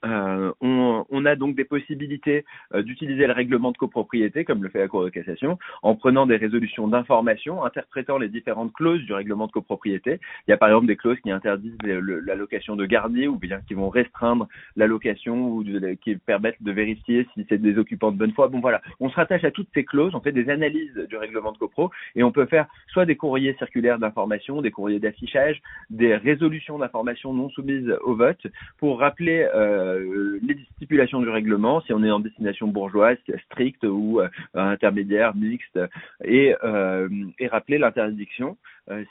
euh, 0.05 0.51
on, 0.61 1.05
on, 1.09 1.25
a 1.25 1.35
donc 1.35 1.55
des 1.55 1.65
possibilités 1.65 2.45
euh, 2.73 2.83
d'utiliser 2.83 3.25
le 3.27 3.33
règlement 3.33 3.71
de 3.71 3.77
copropriété, 3.77 4.45
comme 4.45 4.63
le 4.63 4.69
fait 4.69 4.79
la 4.79 4.87
Cour 4.87 5.03
de 5.03 5.09
cassation, 5.09 5.57
en 5.81 5.95
prenant 5.95 6.25
des 6.25 6.37
résolutions 6.37 6.87
d'information, 6.87 7.63
interprétant 7.65 8.17
les 8.17 8.29
différentes 8.29 8.71
clauses 8.73 9.01
du 9.01 9.13
règlement 9.13 9.47
de 9.47 9.51
copropriété. 9.51 10.19
Il 10.47 10.51
y 10.51 10.53
a 10.53 10.57
par 10.57 10.69
exemple 10.69 10.87
des 10.87 10.95
clauses 10.95 11.19
qui 11.21 11.31
interdisent 11.31 11.77
l'allocation 11.83 12.75
de 12.75 12.85
gardier 12.85 13.27
ou 13.27 13.37
bien 13.37 13.61
qui 13.67 13.73
vont 13.73 13.89
restreindre 13.89 14.47
l'allocation 14.75 15.49
ou 15.49 15.63
qui 16.01 16.15
permettent 16.15 16.61
de 16.61 16.71
vérifier 16.71 17.27
si 17.33 17.45
c'est 17.49 17.57
des 17.57 17.77
occupants 17.77 18.11
de 18.11 18.17
bonne 18.17 18.33
foi. 18.33 18.47
Bon 18.47 18.59
voilà, 18.59 18.81
on 18.99 19.09
se 19.09 19.15
rattache 19.15 19.43
à 19.43 19.51
toutes 19.51 19.69
ces 19.73 19.85
clauses, 19.85 20.13
on 20.15 20.21
fait 20.21 20.31
des 20.31 20.49
analyses 20.49 20.95
du 21.09 21.17
règlement 21.17 21.51
de 21.51 21.57
copro 21.57 21.91
et 22.15 22.23
on 22.23 22.31
peut 22.31 22.45
faire 22.45 22.67
soit 22.87 23.05
des 23.05 23.15
courriers 23.15 23.55
circulaires 23.55 23.99
d'information, 23.99 24.61
des 24.61 24.71
courriers 24.71 24.99
d'affichage, 24.99 25.61
des 25.89 26.15
résolutions 26.15 26.77
d'information 26.77 27.33
non 27.33 27.49
soumises 27.49 27.91
au 28.03 28.15
vote 28.15 28.45
pour 28.77 28.99
rappeler 28.99 29.47
euh, 29.53 29.78
euh, 29.79 30.39
les 30.41 30.57
stipulations 30.75 31.19
du 31.21 31.29
règlement, 31.29 31.81
si 31.81 31.93
on 31.93 32.03
est 32.03 32.11
en 32.11 32.19
destination 32.19 32.67
bourgeoise, 32.67 33.17
stricte 33.45 33.83
ou 33.83 34.19
euh, 34.19 34.27
intermédiaire, 34.53 35.35
mixte, 35.35 35.79
et, 36.23 36.55
euh, 36.63 37.09
et 37.39 37.47
rappeler 37.47 37.77
l'interdiction 37.77 38.57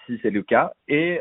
si 0.06 0.18
c'est 0.22 0.30
le 0.30 0.42
cas, 0.42 0.72
et 0.88 1.20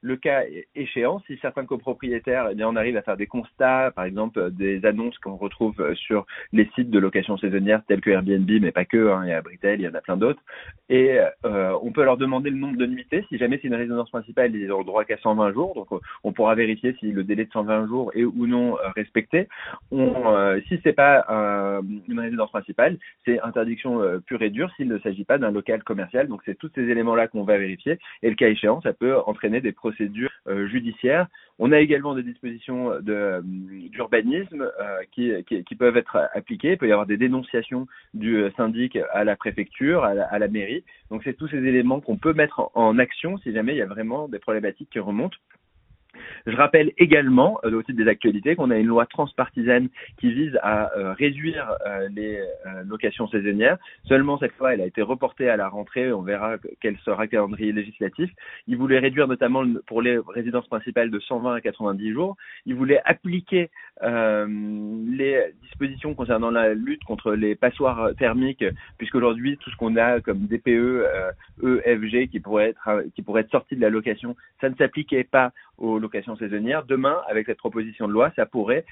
le 0.00 0.16
cas 0.16 0.42
échéant, 0.74 1.20
si 1.26 1.36
certains 1.38 1.64
copropriétaires, 1.64 2.48
eh 2.50 2.54
bien, 2.54 2.68
on 2.68 2.76
arrive 2.76 2.96
à 2.96 3.02
faire 3.02 3.16
des 3.16 3.26
constats, 3.26 3.90
par 3.90 4.04
exemple 4.04 4.50
des 4.52 4.84
annonces 4.84 5.18
qu'on 5.18 5.36
retrouve 5.36 5.94
sur 5.94 6.26
les 6.52 6.68
sites 6.74 6.90
de 6.90 6.98
location 6.98 7.36
saisonnière 7.36 7.82
tels 7.88 8.00
que 8.00 8.10
Airbnb, 8.10 8.50
mais 8.60 8.72
pas 8.72 8.84
que, 8.84 9.10
hein, 9.10 9.22
il 9.24 9.30
y 9.30 9.32
a 9.32 9.42
Britel, 9.42 9.80
il 9.80 9.84
y 9.84 9.88
en 9.88 9.94
a 9.94 10.00
plein 10.00 10.16
d'autres, 10.16 10.40
et 10.88 11.18
euh, 11.44 11.76
on 11.82 11.92
peut 11.92 12.04
leur 12.04 12.16
demander 12.16 12.50
le 12.50 12.56
nombre 12.56 12.76
de 12.76 12.86
nuitées. 12.86 13.24
Si 13.28 13.38
jamais 13.38 13.58
c'est 13.60 13.68
une 13.68 13.74
résidence 13.74 14.10
principale, 14.10 14.54
ils 14.54 14.72
ont 14.72 14.78
le 14.78 14.84
droit 14.84 15.04
qu'à 15.04 15.18
120 15.18 15.52
jours, 15.52 15.74
donc 15.74 15.88
on 16.22 16.32
pourra 16.32 16.54
vérifier 16.54 16.94
si 17.00 17.10
le 17.10 17.24
délai 17.24 17.44
de 17.44 17.52
120 17.52 17.86
jours 17.86 18.12
est 18.14 18.24
ou 18.24 18.46
non 18.46 18.78
euh, 18.78 18.88
respecté. 18.94 19.48
On, 19.90 20.32
euh, 20.32 20.60
si 20.68 20.80
c'est 20.84 20.92
pas 20.92 21.24
une 22.08 22.20
résidence 22.20 22.50
principale, 22.50 22.98
c'est 23.24 23.40
interdiction 23.40 24.00
pure 24.26 24.42
et 24.42 24.50
dure 24.50 24.70
s'il 24.76 24.88
ne 24.88 24.98
s'agit 24.98 25.24
pas 25.24 25.38
d'un 25.38 25.50
local 25.50 25.82
commercial. 25.82 26.28
Donc 26.28 26.42
c'est 26.44 26.56
tous 26.56 26.70
ces 26.74 26.82
éléments-là 26.82 27.28
qu'on 27.28 27.42
va 27.42 27.58
vérifier, 27.58 27.98
et 28.22 28.30
le 28.30 28.36
cas 28.36 28.48
échéant, 28.48 28.80
ça 28.80 28.92
peut 28.92 29.16
entraîner 29.26 29.60
des 29.60 29.72
euh, 30.48 30.66
judiciaires. 30.68 31.26
On 31.58 31.72
a 31.72 31.80
également 31.80 32.14
des 32.14 32.22
dispositions 32.22 32.92
euh, 32.92 33.40
d'urbanisme 33.42 34.70
euh, 34.80 35.02
qui, 35.12 35.32
qui, 35.44 35.74
peuvent 35.74 35.96
être 35.96 36.28
appliquées. 36.32 36.72
Il 36.72 36.78
peut 36.78 36.88
y 36.88 36.92
avoir 36.92 37.06
des 37.06 37.16
dénonciations 37.16 37.86
du 38.14 38.44
syndic 38.56 38.98
à 39.12 39.24
la 39.24 39.36
préfecture, 39.36 40.04
à 40.04 40.14
la, 40.14 40.24
à 40.24 40.38
la 40.38 40.48
mairie. 40.48 40.84
Donc 41.10 41.22
c'est 41.24 41.34
tous 41.34 41.48
ces 41.48 41.58
éléments 41.58 42.00
qu'on 42.00 42.16
peut 42.16 42.32
mettre 42.32 42.70
en 42.74 42.98
action 42.98 43.36
si 43.38 43.52
jamais 43.52 43.74
il 43.74 43.78
y 43.78 43.82
a 43.82 43.86
vraiment 43.86 44.28
des 44.28 44.38
problématiques 44.38 44.90
qui 44.90 45.00
remontent. 45.00 45.36
Je 46.46 46.56
rappelle 46.56 46.92
également, 46.98 47.58
euh, 47.64 47.78
au 47.78 47.82
titre 47.82 47.98
des 47.98 48.08
actualités, 48.08 48.56
qu'on 48.56 48.70
a 48.70 48.76
une 48.76 48.86
loi 48.86 49.06
transpartisane 49.06 49.88
qui 50.18 50.32
vise 50.32 50.58
à 50.62 50.96
euh, 50.96 51.12
réduire 51.12 51.72
euh, 51.86 52.08
les 52.14 52.40
locations 52.86 53.28
saisonnières. 53.28 53.78
Seulement, 54.06 54.38
cette 54.38 54.52
fois, 54.52 54.74
elle 54.74 54.80
a 54.80 54.86
été 54.86 55.02
reportée 55.02 55.48
à 55.48 55.56
la 55.56 55.68
rentrée. 55.68 56.12
On 56.12 56.22
verra 56.22 56.56
quel 56.80 56.96
sera 56.98 57.24
le 57.24 57.28
calendrier 57.28 57.72
législatif. 57.72 58.30
Il 58.66 58.76
voulait 58.76 58.98
réduire 58.98 59.28
notamment 59.28 59.64
pour 59.86 60.02
les 60.02 60.18
résidences 60.18 60.66
principales 60.68 61.10
de 61.10 61.18
120 61.18 61.54
à 61.54 61.60
90 61.60 62.12
jours. 62.12 62.36
Il 62.66 62.74
voulait 62.74 63.00
appliquer 63.04 63.70
les 64.00 65.52
dispositions 65.62 66.14
concernant 66.14 66.50
la 66.50 66.72
lutte 66.72 67.02
contre 67.04 67.32
les 67.32 67.56
passoires 67.56 68.10
thermiques, 68.16 68.64
puisqu'aujourd'hui, 68.96 69.56
tout 69.58 69.70
ce 69.70 69.76
qu'on 69.76 69.96
a 69.96 70.20
comme 70.20 70.46
DPE, 70.46 71.04
EFG 71.62 72.28
qui 72.30 72.38
pourrait 72.38 72.70
être 72.70 73.02
qui 73.14 73.22
pourrait 73.22 73.42
être 73.42 73.50
sorti 73.50 73.74
de 73.74 73.80
la 73.80 73.90
location, 73.90 74.36
ça 74.60 74.68
ne 74.68 74.76
s'appliquait 74.76 75.24
pas 75.24 75.52
aux 75.78 75.98
locations 75.98 76.17
location 76.18 76.36
saisonnière, 76.36 76.84
demain, 76.84 77.22
avec 77.28 77.46
cette 77.46 77.58
proposition 77.58 78.08
de 78.08 78.12
loi, 78.12 78.32
ça 78.36 78.46
pourrait 78.46 78.84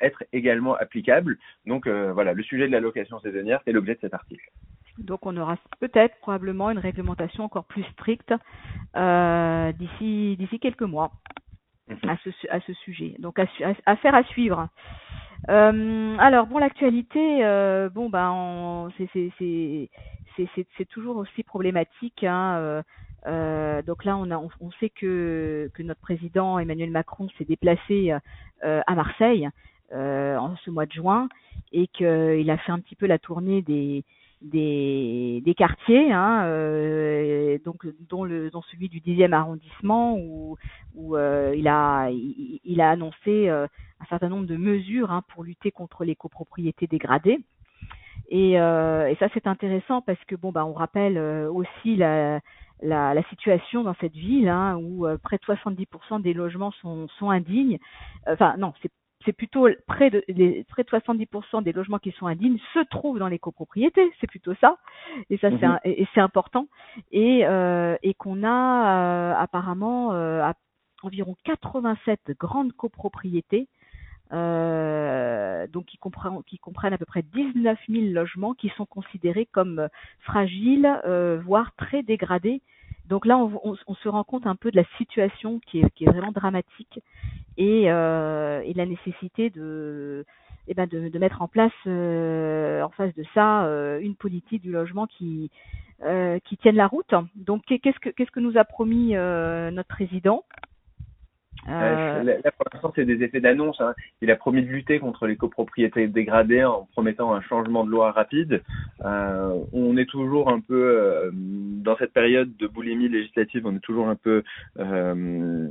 être 0.00 0.24
également 0.32 0.74
applicable. 0.74 1.38
Donc 1.66 1.86
voilà, 1.86 2.32
le 2.32 2.42
sujet 2.42 2.66
de 2.66 2.72
la 2.72 2.80
location 2.80 3.18
saisonnière, 3.20 3.60
c'est 3.64 3.72
l'objet 3.72 3.94
de 3.94 4.00
cet 4.00 4.14
article. 4.14 4.50
Donc 4.98 5.26
on 5.26 5.36
aura 5.36 5.56
peut-être 5.80 6.16
probablement 6.20 6.70
une 6.70 6.78
réglementation 6.78 7.44
encore 7.44 7.64
plus 7.64 7.84
stricte 7.92 8.32
d'ici 8.94 10.36
d'ici 10.38 10.58
quelques 10.60 10.82
mois 10.82 11.12
mhm. 11.88 12.08
à 12.08 12.16
ce 12.24 12.30
à 12.50 12.60
ce 12.60 12.72
sujet. 12.72 13.14
Donc 13.18 13.38
à, 13.38 13.46
à, 13.86 13.96
faire 13.96 14.14
à 14.14 14.24
suivre. 14.24 14.68
Euh, 15.50 16.16
alors 16.18 16.46
bon, 16.46 16.58
l'actualité, 16.58 17.44
euh, 17.44 17.88
bon 17.90 18.08
ben, 18.08 18.88
c'est 18.96 20.88
toujours 20.88 21.16
aussi 21.16 21.42
problématique. 21.42 22.24
Hein, 22.24 22.82
euh, 23.26 23.64
euh, 23.74 23.82
donc 23.82 24.04
là, 24.04 24.16
on, 24.16 24.70
sait 24.80 24.90
que, 24.90 25.70
notre 25.80 26.00
président 26.00 26.58
Emmanuel 26.58 26.90
Macron 26.90 27.28
s'est 27.38 27.44
déplacé 27.44 28.12
euh, 28.64 28.80
à 28.86 28.94
Marseille 28.94 29.48
en 29.92 30.56
ce 30.64 30.70
mois 30.70 30.86
de 30.86 30.92
juin 30.92 31.28
et 31.70 31.86
qu'il 31.86 32.50
a 32.50 32.58
fait 32.58 32.72
un 32.72 32.80
petit 32.80 32.96
peu 32.96 33.06
la 33.06 33.18
tournée 33.18 33.62
des 33.62 35.54
quartiers, 35.56 36.12
hein, 36.12 36.44
euh, 36.46 37.58
donc 37.64 37.86
dont, 38.08 38.26
celui 38.72 38.88
du 38.88 39.00
10e 39.00 39.32
arrondissement 39.32 40.18
où, 40.18 40.56
euh, 41.16 41.54
il, 41.56 41.68
a, 41.68 42.10
annoncé 42.90 43.48
euh, 43.48 43.66
un 44.00 44.04
certain 44.06 44.28
nombre 44.28 44.46
de 44.46 44.56
mesures 44.56 45.12
hein, 45.12 45.22
pour 45.32 45.44
lutter 45.44 45.70
contre 45.70 46.04
les 46.04 46.16
copropriétés 46.16 46.88
dégradées. 46.88 47.38
Et, 48.30 48.58
euh, 48.58 49.06
et 49.06 49.16
ça 49.16 49.28
c'est 49.34 49.46
intéressant 49.46 50.00
parce 50.00 50.22
que 50.26 50.34
bon 50.34 50.50
bah 50.50 50.64
on 50.64 50.72
rappelle 50.72 51.18
aussi 51.18 51.94
la, 51.94 52.40
la, 52.84 53.14
la, 53.14 53.22
situation 53.24 53.82
dans 53.82 53.94
cette 54.00 54.14
ville 54.14 54.48
hein, 54.48 54.76
où 54.76 55.06
près 55.22 55.38
de 55.38 55.44
70% 55.44 56.22
des 56.22 56.34
logements 56.34 56.72
sont, 56.82 57.08
sont 57.18 57.30
indignes. 57.30 57.78
Enfin 58.26 58.56
non, 58.58 58.72
c'est 58.82 58.90
c'est 59.24 59.32
plutôt 59.32 59.68
près 59.86 60.10
de, 60.10 60.22
les, 60.28 60.64
près 60.64 60.84
de 60.84 60.88
70% 60.88 61.62
des 61.62 61.72
logements 61.72 61.98
qui 61.98 62.12
sont 62.12 62.26
indignes 62.26 62.58
se 62.72 62.80
trouvent 62.90 63.18
dans 63.18 63.28
les 63.28 63.38
copropriétés, 63.38 64.12
c'est 64.20 64.26
plutôt 64.26 64.54
ça, 64.60 64.78
et 65.30 65.38
ça 65.38 65.50
c'est 65.58 65.66
mhm. 65.66 65.78
et, 65.84 66.06
c'est 66.14 66.20
important, 66.20 66.68
et, 67.12 67.46
euh, 67.46 67.96
et 68.02 68.14
qu'on 68.14 68.44
a 68.44 68.50
euh, 68.50 69.34
apparemment 69.36 70.12
euh, 70.12 70.50
environ 71.02 71.36
87 71.44 72.32
grandes 72.38 72.72
copropriétés, 72.72 73.68
euh, 74.32 75.66
donc 75.68 75.86
qui 75.86 75.98
comprennent, 75.98 76.42
qui 76.46 76.58
comprennent 76.58 76.94
à 76.94 76.98
peu 76.98 77.04
près 77.04 77.22
19 77.22 77.78
000 77.88 78.06
logements 78.06 78.54
qui 78.54 78.70
sont 78.70 78.86
considérés 78.86 79.46
comme 79.46 79.88
fragiles, 80.20 80.90
euh, 81.06 81.40
voire 81.44 81.74
très 81.76 82.02
dégradés 82.02 82.62
donc 83.08 83.26
là, 83.26 83.38
on, 83.38 83.74
se 83.76 84.08
rend 84.08 84.24
compte 84.24 84.46
un 84.46 84.56
peu 84.56 84.70
de 84.70 84.76
la 84.76 84.84
situation 84.96 85.60
qui 85.66 85.80
est, 85.80 86.06
vraiment 86.06 86.32
dramatique 86.32 87.00
et, 87.56 87.90
euh, 87.90 88.62
et 88.64 88.72
la 88.72 88.86
nécessité 88.86 89.50
de, 89.50 90.24
eh 90.68 90.74
ben 90.74 90.86
de, 90.86 91.18
mettre 91.18 91.42
en 91.42 91.48
place 91.48 91.72
euh, 91.86 92.82
en 92.82 92.88
face 92.90 93.14
de 93.14 93.24
ça 93.34 93.64
euh, 93.64 94.00
une 94.00 94.14
politique 94.14 94.62
du 94.62 94.72
logement 94.72 95.06
qui 95.06 95.50
qui 96.44 96.58
tienne 96.58 96.76
la 96.76 96.86
route. 96.86 97.14
Donc 97.34 97.62
qu'est-ce 97.66 97.98
que 97.98 98.10
qu'est-ce 98.10 98.30
que 98.30 98.40
nous 98.40 98.58
a 98.58 98.64
promis 98.64 99.14
notre 99.14 99.88
président? 99.88 100.44
Euh... 101.68 102.22
Là, 102.22 102.50
pour 102.56 102.66
l'instant, 102.72 102.92
c'est 102.94 103.04
des 103.04 103.22
effets 103.22 103.40
d'annonce. 103.40 103.80
Hein. 103.80 103.94
Il 104.20 104.30
a 104.30 104.36
promis 104.36 104.62
de 104.62 104.68
lutter 104.68 104.98
contre 104.98 105.26
les 105.26 105.36
copropriétés 105.36 106.06
dégradées 106.08 106.64
en 106.64 106.88
promettant 106.92 107.34
un 107.34 107.40
changement 107.42 107.84
de 107.84 107.90
loi 107.90 108.12
rapide. 108.12 108.62
Euh, 109.04 109.58
on 109.72 109.96
est 109.96 110.08
toujours 110.08 110.50
un 110.50 110.60
peu 110.60 110.74
euh, 110.74 111.30
dans 111.32 111.96
cette 111.96 112.12
période 112.12 112.56
de 112.56 112.66
boulimie 112.66 113.08
législative. 113.08 113.66
On 113.66 113.76
est 113.76 113.80
toujours 113.80 114.08
un 114.08 114.16
peu 114.16 114.42
euh, 114.78 115.68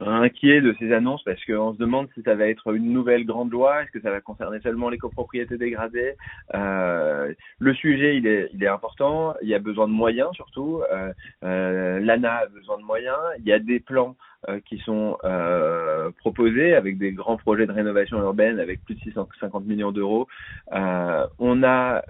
inquiet 0.00 0.60
de 0.60 0.74
ces 0.78 0.92
annonces 0.92 1.22
parce 1.24 1.44
qu'on 1.44 1.72
se 1.72 1.78
demande 1.78 2.08
si 2.14 2.22
ça 2.22 2.34
va 2.34 2.48
être 2.48 2.74
une 2.74 2.92
nouvelle 2.92 3.24
grande 3.24 3.50
loi, 3.50 3.82
est-ce 3.82 3.90
que 3.90 4.00
ça 4.00 4.10
va 4.10 4.20
concerner 4.20 4.60
seulement 4.60 4.88
les 4.88 4.98
copropriétés 4.98 5.58
dégradées? 5.58 6.14
Euh, 6.54 7.32
le 7.58 7.74
sujet, 7.74 8.16
il 8.16 8.26
est, 8.26 8.50
il 8.52 8.62
est 8.62 8.68
important. 8.68 9.34
Il 9.42 9.48
y 9.48 9.54
a 9.54 9.58
besoin 9.58 9.88
de 9.88 9.92
moyens 9.92 10.30
surtout. 10.34 10.82
Euh, 10.92 11.12
euh, 11.44 12.00
L'ANA 12.00 12.34
a 12.36 12.46
besoin 12.46 12.78
de 12.78 12.84
moyens. 12.84 13.18
Il 13.38 13.46
y 13.46 13.52
a 13.52 13.58
des 13.58 13.80
plans 13.80 14.16
qui 14.66 14.78
sont 14.78 15.18
euh, 15.24 16.10
proposés 16.18 16.74
avec 16.74 16.96
des 16.98 17.12
grands 17.12 17.36
projets 17.36 17.66
de 17.66 17.72
rénovation 17.72 18.18
urbaine 18.20 18.60
avec 18.60 18.84
plus 18.84 18.94
de 18.94 19.00
650 19.00 19.66
millions 19.66 19.92
d'euros. 19.92 20.28
Euh, 20.72 21.26
on 21.38 21.62
a 21.62 22.02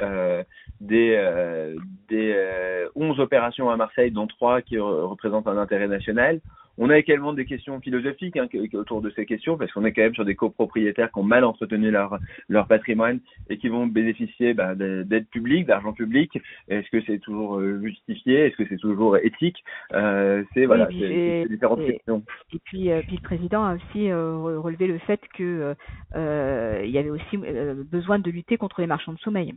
des, 0.81 1.75
des 2.09 2.87
11 2.95 3.21
opérations 3.21 3.71
à 3.71 3.77
Marseille, 3.77 4.11
dont 4.11 4.27
trois 4.27 4.63
qui 4.63 4.79
représentent 4.79 5.49
un 5.49 5.59
intérêt 5.59 5.89
national. 5.89 6.41
On 6.79 6.91
a 6.91 6.99
également 6.99 7.33
des 7.33 7.45
questions 7.45 7.81
philosophiques 7.81 8.37
hein, 8.37 8.49
autour 8.75 9.03
de 9.03 9.11
ces 9.11 9.27
questions, 9.27 9.59
parce 9.59 9.73
qu'on 9.73 9.85
est 9.85 9.93
quand 9.93 10.03
même 10.03 10.15
sur 10.15 10.25
des 10.25 10.37
copropriétaires 10.37 11.11
qui 11.13 11.19
ont 11.19 11.25
mal 11.25 11.45
entretenu 11.45 11.91
leur, 11.91 12.19
leur 12.49 12.67
patrimoine 12.67 13.21
et 13.51 13.59
qui 13.59 13.69
vont 13.69 13.87
bénéficier 13.87 14.55
bah, 14.55 14.75
d'aide 14.75 15.27
publique, 15.29 15.67
d'argent 15.67 15.93
public. 15.93 16.39
Est-ce 16.69 16.89
que 16.91 17.03
c'est 17.07 17.19
toujours 17.19 17.61
justifié? 17.83 18.47
Est-ce 18.47 18.57
que 18.57 18.67
c'est 18.69 18.77
toujours 18.79 19.17
éthique? 19.19 19.63
Euh, 19.93 20.45
C'est 20.55 20.67
voilà, 20.67 20.89
c'est 20.91 21.47
différentes 21.49 21.85
questions. 21.85 22.23
Et 22.53 22.59
puis, 22.65 22.91
euh, 22.91 23.03
puis 23.07 23.17
le 23.17 23.23
président 23.23 23.65
a 23.65 23.75
aussi 23.75 24.11
euh, 24.11 24.59
relevé 24.59 24.87
le 24.87 24.99
fait 24.99 25.21
que 25.35 25.75
euh, 26.15 26.83
il 26.85 26.91
y 26.91 26.99
avait 26.99 27.11
aussi 27.11 27.37
besoin 27.37 28.19
de 28.19 28.31
lutter 28.31 28.57
contre 28.57 28.81
les 28.81 28.87
marchands 28.87 29.13
de 29.13 29.19
sommeil. 29.19 29.55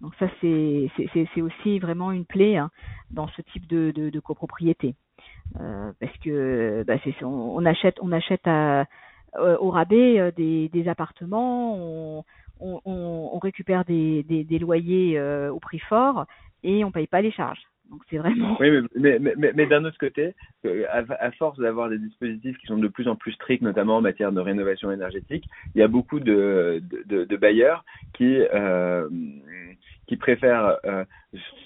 Donc 0.00 0.14
ça, 0.18 0.28
c'est 0.40 0.90
c'est 1.12 1.42
aussi 1.42 1.78
vraiment 1.80 2.12
une 2.12 2.24
plaie 2.24 2.56
hein, 2.56 2.70
dans 3.10 3.26
ce 3.28 3.42
type 3.42 3.66
de, 3.66 3.90
de, 3.90 4.10
de 4.10 4.20
copropriété, 4.20 4.94
parce 5.54 6.16
que 6.24 6.84
bah, 6.86 6.96
c'est 7.04 7.14
on, 7.22 7.64
achète 7.64 7.98
on 8.00 8.12
achète 8.12 8.46
à, 8.46 8.86
au 9.34 9.70
rabais 9.70 10.32
des, 10.36 10.68
des 10.68 10.88
appartements, 10.88 12.24
on, 12.60 13.38
récupère 13.38 13.84
des, 13.84 14.58
loyers 14.60 15.20
au 15.20 15.58
prix 15.58 15.78
fort 15.78 16.26
et 16.62 16.84
on 16.84 16.90
paye 16.90 17.06
pas 17.06 17.20
les 17.20 17.32
charges. 17.32 17.62
Donc 17.90 18.02
c'est 18.10 18.18
vraiment. 18.18 18.56
Oui, 18.60 18.68
mais, 18.96 19.66
d'un 19.66 19.84
autre 19.84 19.98
côté, 19.98 20.34
euh, 20.66 20.84
à, 20.90 21.30
force 21.32 21.58
d'avoir 21.58 21.88
des 21.88 21.98
dispositifs 21.98 22.58
qui 22.58 22.66
sont 22.66 22.76
de 22.76 22.88
plus 22.88 23.08
en 23.08 23.16
plus 23.16 23.32
stricts, 23.32 23.62
notamment 23.62 23.96
en 23.96 24.00
matière 24.02 24.30
de 24.30 24.40
rénovation 24.40 24.92
énergétique, 24.92 25.48
il 25.74 25.78
y 25.78 25.82
a 25.82 25.88
beaucoup 25.88 26.20
de, 26.20 26.82
bailleurs 27.40 27.84
qui 28.12 28.40
euh, 28.52 29.08
qui 30.08 30.16
préfèrent 30.16 30.78
euh, 30.84 31.04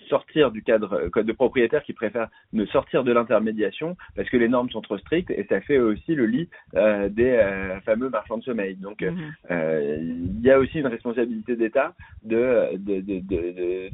sortir 0.09 0.51
du 0.51 0.63
cadre 0.63 1.09
code 1.09 1.27
de 1.27 1.33
propriétaire, 1.33 1.83
qui 1.85 1.93
préfèrent 1.93 2.29
ne 2.53 2.67
sortir 2.67 3.05
de 3.05 3.13
l'intermédiation 3.13 3.97
parce 4.17 4.29
que 4.29 4.37
les 4.37 4.49
normes 4.49 4.69
sont 4.71 4.83
trop 4.83 4.99
strictes 4.99 5.31
et 5.31 5.47
ça 5.49 5.61
fait 5.61 5.79
aussi 5.79 6.15
le 6.15 6.27
lit 6.27 6.49
euh, 6.75 7.09
des 7.09 7.31
euh, 7.31 7.81
fameux 7.81 8.11
marchands 8.11 8.39
de 8.39 8.43
sommeil. 8.43 8.75
Donc 8.75 9.01
mhm. 9.01 9.33
il 9.51 10.43
y 10.43 10.51
a 10.51 10.59
aussi 10.59 10.81
une 10.81 10.89
responsabilité 10.89 11.57
d'État 11.57 11.95
de, 12.25 12.77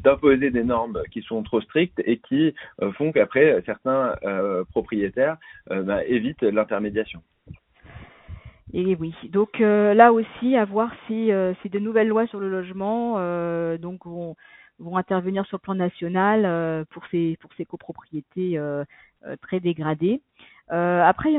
d'imposer 0.02 0.36
de, 0.36 0.44
de, 0.46 0.48
des 0.48 0.64
normes 0.64 1.02
qui 1.12 1.22
sont 1.22 1.42
trop 1.42 1.60
strictes 1.60 2.00
et 2.04 2.18
qui 2.18 2.54
font 2.94 3.12
qu'après 3.12 3.62
certains 3.66 4.14
propriétaires 4.70 5.36
bah, 5.68 6.04
évitent 6.06 6.42
l'intermédiation. 6.42 7.22
Et 8.74 8.96
oui, 8.96 9.14
donc 9.30 9.60
euh, 9.60 9.94
là 9.94 10.12
aussi, 10.12 10.56
à 10.56 10.64
voir 10.64 10.90
si, 11.06 11.32
euh, 11.32 11.54
si 11.62 11.70
de 11.70 11.78
nouvelles 11.78 12.08
lois 12.08 12.26
sur 12.26 12.38
le 12.38 12.50
logement 12.50 13.14
euh, 13.16 13.78
donc 13.78 14.04
vont, 14.04 14.36
vont 14.78 14.96
intervenir 14.98 15.46
sur 15.46 15.56
le 15.56 15.62
plan 15.62 15.74
national 15.74 16.84
pour 16.90 17.02
ces 17.10 17.38
pour 17.40 17.50
ces 17.56 17.64
copropriétés 17.64 18.60
très 19.42 19.60
dégradées. 19.60 20.20
après, 20.68 21.32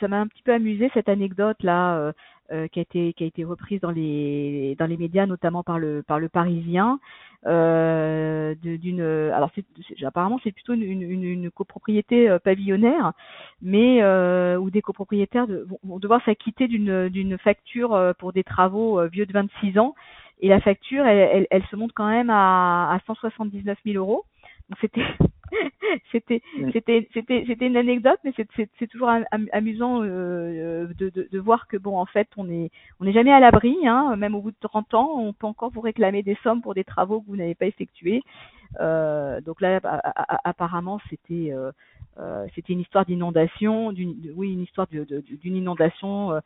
ça 0.00 0.08
m'a 0.08 0.20
un 0.20 0.26
petit 0.26 0.42
peu 0.42 0.52
amusé 0.52 0.90
cette 0.94 1.08
anecdote 1.08 1.62
là 1.62 2.12
qui 2.50 2.78
a 2.78 2.82
été 2.82 3.12
qui 3.14 3.24
a 3.24 3.26
été 3.26 3.44
reprise 3.44 3.80
dans 3.80 3.90
les 3.90 4.76
dans 4.78 4.86
les 4.86 4.96
médias, 4.96 5.26
notamment 5.26 5.62
par 5.62 5.78
le 5.78 6.02
par 6.02 6.18
le 6.18 6.28
Parisien, 6.28 6.98
euh, 7.46 8.54
d'une 8.54 9.00
alors 9.00 9.50
c'est, 9.54 10.04
apparemment 10.04 10.38
c'est 10.44 10.52
plutôt 10.52 10.74
une, 10.74 10.82
une, 10.82 11.24
une 11.24 11.50
copropriété 11.50 12.28
euh, 12.28 12.38
pavillonnaire 12.38 13.12
mais 13.60 14.02
euh, 14.02 14.56
où 14.58 14.70
des 14.70 14.82
copropriétaires 14.82 15.46
de, 15.46 15.66
vont 15.82 15.98
devoir 15.98 16.24
s'acquitter 16.24 16.68
d'une 16.68 17.08
d'une 17.08 17.38
facture 17.38 17.94
euh, 17.94 18.12
pour 18.18 18.32
des 18.32 18.44
travaux 18.44 19.04
vieux 19.08 19.26
de 19.26 19.32
26 19.32 19.78
ans. 19.78 19.94
Et 20.40 20.48
la 20.48 20.60
facture 20.60 21.06
elle, 21.06 21.18
elle, 21.18 21.46
elle 21.50 21.64
se 21.66 21.76
monte 21.76 21.92
quand 21.94 22.08
même 22.08 22.30
à, 22.30 22.92
à 22.92 23.00
179 23.06 23.78
000 23.84 23.96
euros. 23.96 24.24
Donc 24.70 24.78
c'était 24.80 25.04
c'était 26.12 26.42
c'était 26.72 27.08
c'était 27.12 27.44
c'était 27.46 27.66
une 27.66 27.76
anecdote 27.76 28.18
mais 28.24 28.32
c'est 28.36 28.48
c'est 28.78 28.86
toujours 28.86 29.10
amusant 29.52 30.02
euh, 30.02 30.88
de, 30.98 31.10
de, 31.10 31.28
de 31.30 31.38
voir 31.38 31.66
que 31.68 31.76
bon 31.76 31.96
en 31.98 32.06
fait 32.06 32.28
on 32.36 32.48
est 32.50 32.70
on 33.00 33.04
n'est 33.04 33.12
jamais 33.12 33.32
à 33.32 33.40
l'abri 33.40 33.76
hein, 33.86 34.16
même 34.16 34.34
au 34.34 34.40
bout 34.40 34.50
de 34.50 34.56
30 34.60 34.94
ans 34.94 35.18
on 35.18 35.32
peut 35.32 35.46
encore 35.46 35.70
vous 35.70 35.80
réclamer 35.80 36.22
des 36.22 36.36
sommes 36.42 36.62
pour 36.62 36.74
des 36.74 36.84
travaux 36.84 37.20
que 37.20 37.26
vous 37.26 37.36
n'avez 37.36 37.54
pas 37.54 37.66
effectués. 37.66 38.22
Euh, 38.80 39.40
donc 39.42 39.60
là 39.60 39.80
apparemment 40.44 40.98
c'était 41.10 41.52
euh, 41.52 41.72
euh, 42.18 42.46
c'était 42.54 42.72
une 42.72 42.80
histoire 42.80 43.04
d'inondation, 43.04 43.92
d'une 43.92 44.16
oui 44.34 44.52
une 44.52 44.62
histoire 44.62 44.86
d'une 44.86 45.56
inondation 45.56 46.40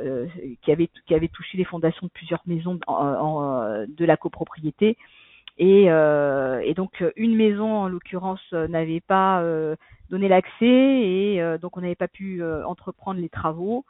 euh, 0.00 0.26
qui 0.62 0.70
avait 0.70 0.88
qui 1.06 1.14
avait 1.14 1.28
touché 1.28 1.58
les 1.58 1.64
fondations 1.64 2.06
de 2.06 2.12
plusieurs 2.12 2.42
maisons 2.46 2.78
en, 2.86 3.84
de 3.88 4.04
la 4.04 4.16
copropriété 4.16 4.96
et, 5.62 5.84
euh, 5.92 6.60
et 6.64 6.74
donc 6.74 7.04
une 7.14 7.36
maison 7.36 7.72
en 7.72 7.86
l'occurrence 7.88 8.42
n'avait 8.50 8.98
pas 9.00 9.42
euh, 9.42 9.76
donné 10.10 10.26
l'accès 10.26 10.66
et 10.66 11.40
donc 11.60 11.76
on 11.76 11.82
n'avait 11.82 11.94
pas 11.94 12.08
pu 12.08 12.42
entreprendre 12.64 13.20
les 13.20 13.28
travaux. 13.28 13.84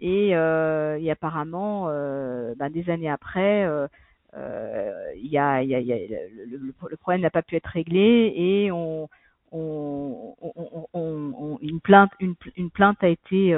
Et, 0.00 0.32
et 0.32 1.10
apparemment, 1.10 1.86
ben, 1.86 2.68
des 2.70 2.90
années 2.90 3.08
après, 3.08 3.66
le, 4.34 4.98
problème 7.00 7.22
n'a 7.22 7.30
pas 7.30 7.40
pu 7.40 7.56
être 7.56 7.68
réglé 7.68 8.34
et 8.36 8.70
on, 8.70 9.08
on, 9.50 10.34
on, 10.92 11.58
une 11.62 11.80
plainte, 11.80 12.10
une, 12.20 12.34
une 12.56 12.70
plainte 12.70 13.02
a 13.02 13.08
été 13.08 13.56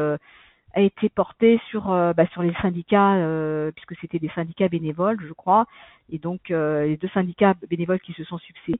a 0.76 0.82
été 0.82 1.08
portée 1.08 1.58
sur 1.70 1.90
euh, 1.90 2.12
bah, 2.12 2.26
sur 2.32 2.42
les 2.42 2.52
syndicats 2.60 3.14
euh, 3.14 3.72
puisque 3.72 3.98
c'était 3.98 4.18
des 4.18 4.28
syndicats 4.34 4.68
bénévoles 4.68 5.18
je 5.26 5.32
crois. 5.32 5.66
Et 6.12 6.18
donc 6.18 6.50
euh, 6.50 6.84
les 6.84 6.98
deux 6.98 7.08
syndicats 7.08 7.54
bénévoles 7.68 8.00
qui 8.00 8.12
se 8.12 8.24
sont 8.24 8.38
succédés 8.38 8.78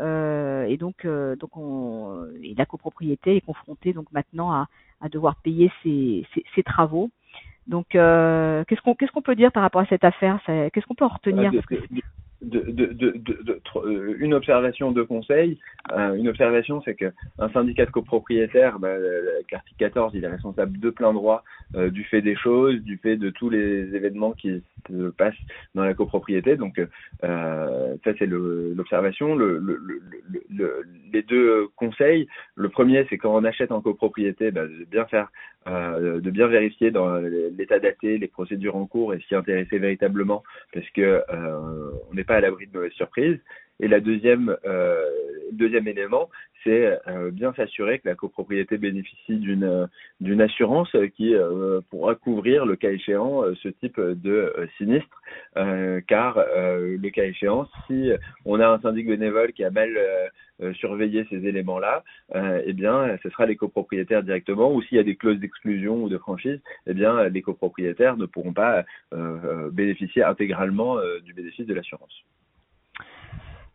et 0.00 0.76
donc 0.76 1.06
donc 1.06 1.56
on 1.56 2.26
et 2.42 2.54
la 2.56 2.66
copropriété 2.66 3.36
est 3.36 3.40
confrontée 3.42 3.92
donc 3.92 4.10
maintenant 4.10 4.50
à, 4.50 4.66
à 5.00 5.08
devoir 5.08 5.36
payer 5.36 5.70
ses, 5.84 6.26
ses, 6.54 6.62
travaux. 6.64 7.10
Donc 7.68 7.86
qu'est-ce 7.90 8.80
qu'on 8.80 8.96
qu'est-ce 8.96 9.12
qu'on 9.12 9.22
peut 9.22 9.36
dire 9.36 9.52
par 9.52 9.62
rapport 9.62 9.82
à 9.82 9.86
cette 9.86 10.02
affaire? 10.02 10.40
Qu'est-ce 10.46 10.86
qu'on 10.86 10.96
peut 10.96 11.04
en 11.04 11.08
retenir? 11.08 11.52
De, 11.52 11.62
de, 12.42 12.60
de, 12.60 12.86
de, 12.92 13.60
euh, 13.76 14.16
une 14.18 14.34
observation 14.34 14.92
de 14.92 15.02
conseil. 15.02 15.58
Euh, 15.92 16.14
une 16.14 16.28
observation, 16.28 16.82
c'est 16.84 16.94
qu'un 16.94 17.12
syndicat 17.52 17.86
de 17.86 17.90
copropriétaires, 17.90 18.78
bah, 18.78 18.96
l'article 19.50 19.78
14, 19.78 20.12
il 20.14 20.24
est 20.24 20.28
responsable 20.28 20.78
de 20.78 20.90
plein 20.90 21.12
droit 21.12 21.44
euh, 21.74 21.90
du 21.90 22.04
fait 22.04 22.22
des 22.22 22.36
choses, 22.36 22.80
du 22.80 22.98
fait 22.98 23.16
de 23.16 23.30
tous 23.30 23.50
les 23.50 23.94
événements 23.94 24.32
qui 24.32 24.62
se 24.88 25.10
passent 25.10 25.34
dans 25.74 25.84
la 25.84 25.94
copropriété. 25.94 26.56
Donc, 26.56 26.78
euh, 26.78 27.96
ça, 28.04 28.10
c'est 28.18 28.26
l'observation. 28.26 29.34
Le, 29.34 29.58
le, 29.58 29.80
le, 30.50 30.82
les 31.12 31.22
deux 31.22 31.68
conseils, 31.76 32.28
le 32.54 32.68
premier, 32.68 33.06
c'est 33.08 33.18
quand 33.18 33.34
on 33.34 33.44
achète 33.44 33.72
en 33.72 33.80
copropriété, 33.80 34.50
bah, 34.50 34.66
de 34.66 34.84
bien 34.90 35.04
faire, 35.06 35.30
de 35.66 36.30
bien 36.30 36.46
vérifier 36.46 36.90
dans 36.90 37.16
l'état 37.16 37.78
daté, 37.78 38.18
les 38.18 38.28
procédures 38.28 38.76
en 38.76 38.86
cours 38.86 39.14
et 39.14 39.20
s'y 39.20 39.34
intéresser 39.34 39.78
véritablement, 39.78 40.42
parce 40.74 40.88
que 40.90 41.22
on 42.10 42.14
n'est 42.14 42.24
pas 42.24 42.33
à 42.34 42.40
l'abri 42.40 42.66
de 42.66 42.72
mauvaises 42.72 42.92
surprises. 42.92 43.38
Et 43.80 43.88
la 43.88 44.00
deuxième, 44.00 44.56
euh, 44.64 45.04
deuxième 45.52 45.88
élément, 45.88 46.30
c'est 46.62 46.98
euh, 47.08 47.30
bien 47.30 47.52
s'assurer 47.54 47.98
que 47.98 48.08
la 48.08 48.14
copropriété 48.14 48.78
bénéficie 48.78 49.36
d'une 49.36 49.88
d'une 50.20 50.40
assurance 50.40 50.94
qui 51.16 51.34
euh, 51.34 51.80
pourra 51.90 52.14
couvrir 52.14 52.66
le 52.66 52.76
cas 52.76 52.90
échéant 52.90 53.42
ce 53.62 53.68
type 53.68 54.00
de 54.00 54.54
sinistre, 54.78 55.20
car 56.06 56.38
le 56.56 57.08
cas 57.10 57.24
échéant, 57.24 57.68
si 57.86 58.10
on 58.44 58.60
a 58.60 58.68
un 58.68 58.80
syndic 58.80 59.06
bénévole 59.06 59.52
qui 59.52 59.64
a 59.64 59.70
mal 59.70 59.90
surveillé 60.74 61.26
ces 61.28 61.44
éléments-là, 61.46 62.04
eh 62.64 62.72
bien, 62.72 63.16
ce 63.22 63.28
sera 63.30 63.46
les 63.46 63.56
copropriétaires 63.56 64.22
directement, 64.22 64.72
ou 64.72 64.82
s'il 64.82 64.96
y 64.96 65.00
a 65.00 65.04
des 65.04 65.16
clauses 65.16 65.38
d'exclusion 65.40 66.04
ou 66.04 66.08
de 66.08 66.18
franchise, 66.18 66.60
eh 66.86 66.94
bien, 66.94 67.28
les 67.28 67.42
copropriétaires 67.42 68.16
ne 68.16 68.26
pourront 68.26 68.52
pas 68.52 68.84
bénéficier 69.72 70.22
intégralement 70.22 70.98
du 71.24 71.34
bénéfice 71.34 71.66
de 71.66 71.74
l'assurance. 71.74 72.24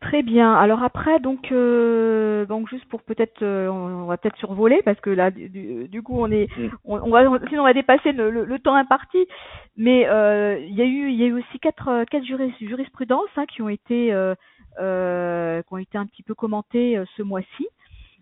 Très 0.02 0.24
bien. 0.24 0.54
Alors 0.54 0.82
après, 0.82 1.20
donc, 1.20 1.52
euh, 1.52 2.46
donc 2.46 2.70
juste 2.70 2.86
pour 2.86 3.02
peut-être, 3.02 3.44
euh, 3.44 3.68
on 3.68 4.06
va 4.06 4.18
peut-être 4.18 4.38
survoler 4.38 4.82
parce 4.84 5.00
que 5.02 5.10
là, 5.10 5.30
du, 5.30 6.02
coup, 6.04 6.16
on 6.18 6.32
est, 6.32 6.48
mm. 6.58 6.70
on, 6.86 7.10
va, 7.10 7.24
sinon 7.50 7.64
on 7.64 7.66
va 7.66 7.74
dépasser 7.74 8.14
le, 8.14 8.32
le, 8.32 8.60
temps 8.60 8.76
imparti. 8.76 9.28
Mais 9.76 10.08
euh, 10.08 10.58
il 10.60 10.74
y 10.74 10.82
a 10.82 10.86
eu, 10.86 11.10
il 11.10 11.16
y 11.16 11.24
a 11.24 11.28
eu 11.28 11.34
aussi 11.34 11.60
quatre, 11.60 12.06
quatre 12.06 12.24
jurisprudences 12.24 13.30
hein, 13.36 13.46
qui 13.46 13.62
ont 13.62 13.68
été, 13.68 14.14
euh, 14.14 15.62
qui 15.62 15.74
ont 15.74 15.78
été 15.78 15.98
un 15.98 16.06
petit 16.06 16.24
peu 16.24 16.34
commentées 16.34 17.02
ce 17.18 17.22
mois-ci. 17.22 17.68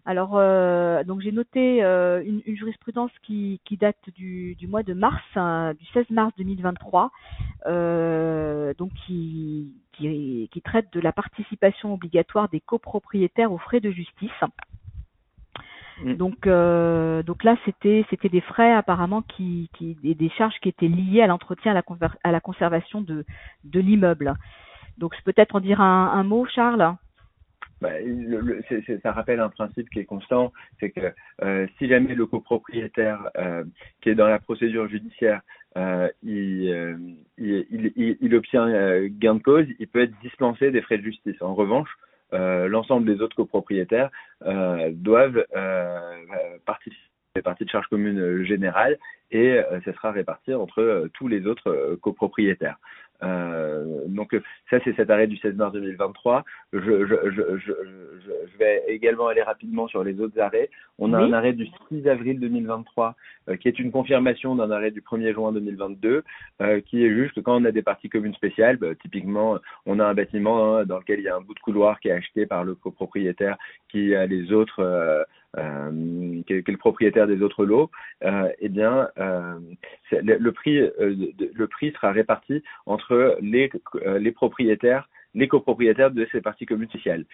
Alors, 0.08 0.36
euh, 0.36 1.04
donc 1.04 1.20
j'ai 1.20 1.34
noté 1.34 1.84
euh, 1.84 2.24
une, 2.26 2.42
une, 2.46 2.56
jurisprudence 2.56 3.12
qui, 3.24 3.60
qui 3.66 3.76
date 3.76 3.98
du, 4.16 4.56
du, 4.56 4.66
mois 4.66 4.82
de 4.82 4.94
mars, 4.94 5.22
hein, 5.36 5.74
du 5.78 5.86
16 5.88 6.06
mars 6.12 6.32
2023, 6.38 7.12
euh, 7.66 8.74
donc 8.78 8.92
qui, 9.06 9.74
qui, 9.98 10.50
qui, 10.52 10.62
traite 10.62 10.92
de 10.94 11.00
la 11.00 11.12
participation 11.12 11.94
obligatoire 11.94 12.50
des 12.50 12.60
copropriétaires 12.60 13.52
aux 13.52 13.58
frais 13.58 13.80
de 13.80 13.92
justice. 13.92 14.32
Mm. 16.04 16.14
Donc, 16.14 16.48
euh, 16.48 17.24
donc 17.24 17.44
là, 17.44 17.58
c'était 17.66 18.06
c'était 18.10 18.30
des 18.30 18.42
frais 18.42 18.74
apparemment 18.74 19.22
qui, 19.22 19.70
qui 19.78 19.96
des, 19.96 20.30
charges 20.30 20.60
qui 20.62 20.70
étaient 20.70 20.88
liées 20.88 21.22
à 21.22 21.28
l'entretien, 21.28 21.72
à 21.72 21.76
la, 21.76 21.84
à 22.24 22.32
la 22.32 22.40
conservation 22.40 23.02
de, 23.02 23.26
de 23.64 23.80
l'immeuble. 23.80 24.36
Donc, 24.98 25.16
je 25.16 25.24
peux 25.24 25.34
peut-être 25.34 25.56
en 25.56 25.60
dire 25.60 25.82
un, 25.82 26.12
un 26.14 26.24
mot, 26.24 26.46
Charles? 26.46 26.96
Bah, 27.80 27.92
le, 28.00 28.64
ça 29.04 29.12
rappelle 29.12 29.40
un 29.40 29.50
principe 29.50 29.90
qui 29.92 30.00
est 30.00 30.06
constant, 30.06 30.52
c'est 30.80 30.90
que 30.90 31.14
euh, 31.44 31.68
si 31.78 31.88
jamais 31.88 32.16
le 32.16 32.26
copropriétaire 32.26 33.30
euh, 33.38 33.64
qui 34.02 34.10
est 34.10 34.16
dans 34.16 34.28
la 34.28 34.40
procédure 34.40 34.88
judiciaire, 34.88 35.42
euh, 35.76 36.10
il, 36.24 36.70
euh, 36.72 36.96
il, 37.38 37.92
il, 37.96 38.18
il, 38.22 38.36
obtient 38.36 38.68
euh, 38.68 39.10
gain 39.12 39.36
de 39.36 39.44
cause, 39.44 39.66
il 39.80 39.88
peut 39.88 40.02
être 40.02 40.18
dispensé 40.22 40.72
des 40.72 40.82
frais 40.82 40.98
de 40.98 41.04
justice. 41.04 41.42
En 41.42 41.54
revanche, 41.56 41.90
l'ensemble 42.32 43.06
des 43.06 43.22
autres 43.22 43.38
copropriétaires 43.38 44.10
doivent 44.92 45.46
participer 46.66 47.00
à 47.38 47.42
partie 47.42 47.64
de 47.64 47.70
charges 47.70 47.88
communes 47.88 48.44
générales 48.44 48.98
et 49.32 49.62
ce 49.86 49.92
sera 49.94 50.12
réparti 50.12 50.54
entre 50.54 51.10
tous 51.14 51.30
les 51.30 51.46
autres 51.48 51.98
copropriétaires. 52.02 52.80
Euh, 53.24 54.04
donc 54.08 54.36
ça 54.70 54.78
c'est 54.84 54.96
cet 54.96 55.10
arrêt 55.10 55.28
du 55.28 55.38
16 55.38 55.56
mars 55.56 55.74
2023. 55.74 56.44
Je, 56.74 56.80
je, 56.80 57.16
je, 57.32 57.58
je, 57.58 57.74
je 58.52 58.58
vais 58.58 58.84
également 58.88 59.28
aller 59.28 59.42
rapidement 59.42 59.88
sur 59.88 60.04
les 60.04 60.20
autres 60.20 60.40
arrêts. 60.40 60.70
On 61.00 61.14
a 61.14 61.20
un 61.20 61.34
arrêt 61.34 61.54
du 61.54 61.68
6 61.90 62.08
avril 62.08 62.40
2023 62.40 63.16
euh, 63.50 63.56
qui 63.56 63.68
est 63.68 63.80
une 63.80 63.92
confirmation 63.92 64.56
d'un 64.56 64.72
arrêt 64.72 64.92
du 64.92 65.02
1er 65.02 65.34
juin 65.34 65.52
2022 65.52 66.24
euh, 66.62 66.82
qui 66.82 67.04
est 67.04 67.14
juste 67.14 67.36
que 67.36 67.40
quand 67.40 67.60
on 67.60 67.66
a 67.66 67.72
des 67.72 67.82
parties 67.82 68.10
communes 68.10 68.34
spéciales, 68.34 68.78
bah, 68.78 68.94
typiquement 69.02 69.58
on 69.86 70.00
a 70.00 70.06
un 70.06 70.14
bâtiment 70.14 70.78
hein, 70.78 70.86
dans 70.86 71.00
lequel 71.00 71.20
il 71.20 71.24
y 71.24 71.30
a 71.30 71.36
un 71.36 71.42
bout 71.42 71.54
de 71.54 71.60
couloir 71.60 72.00
qui 72.00 72.10
est 72.10 72.14
acheté 72.14 72.46
par 72.46 72.64
le 72.64 72.76
copropriétaire 72.76 73.58
qui 73.90 74.14
a 74.16 74.26
les 74.26 74.52
autres 74.52 75.26
euh, 75.58 75.88
euh, 75.88 76.42
qui, 76.46 76.54
est, 76.54 76.68
le 76.68 76.78
propriétaire 76.78 77.28
des 77.28 77.42
autres 77.42 77.66
lots, 77.66 77.90
euh, 78.24 78.50
eh 78.60 78.70
bien, 78.70 79.10
euh, 79.18 79.60
le, 80.12 80.50
prix, 80.52 80.80
le 81.00 81.68
prix 81.68 81.92
sera 81.92 82.12
réparti 82.12 82.64
entre 82.86 83.38
les, 83.42 83.70
les 84.20 84.32
propriétaires, 84.32 85.10
les 85.34 85.48
copropriétaires 85.48 86.12
de 86.12 86.28
ces 86.32 86.42
parties 86.42 86.66
communes 86.66 86.90
sociales 86.90 87.26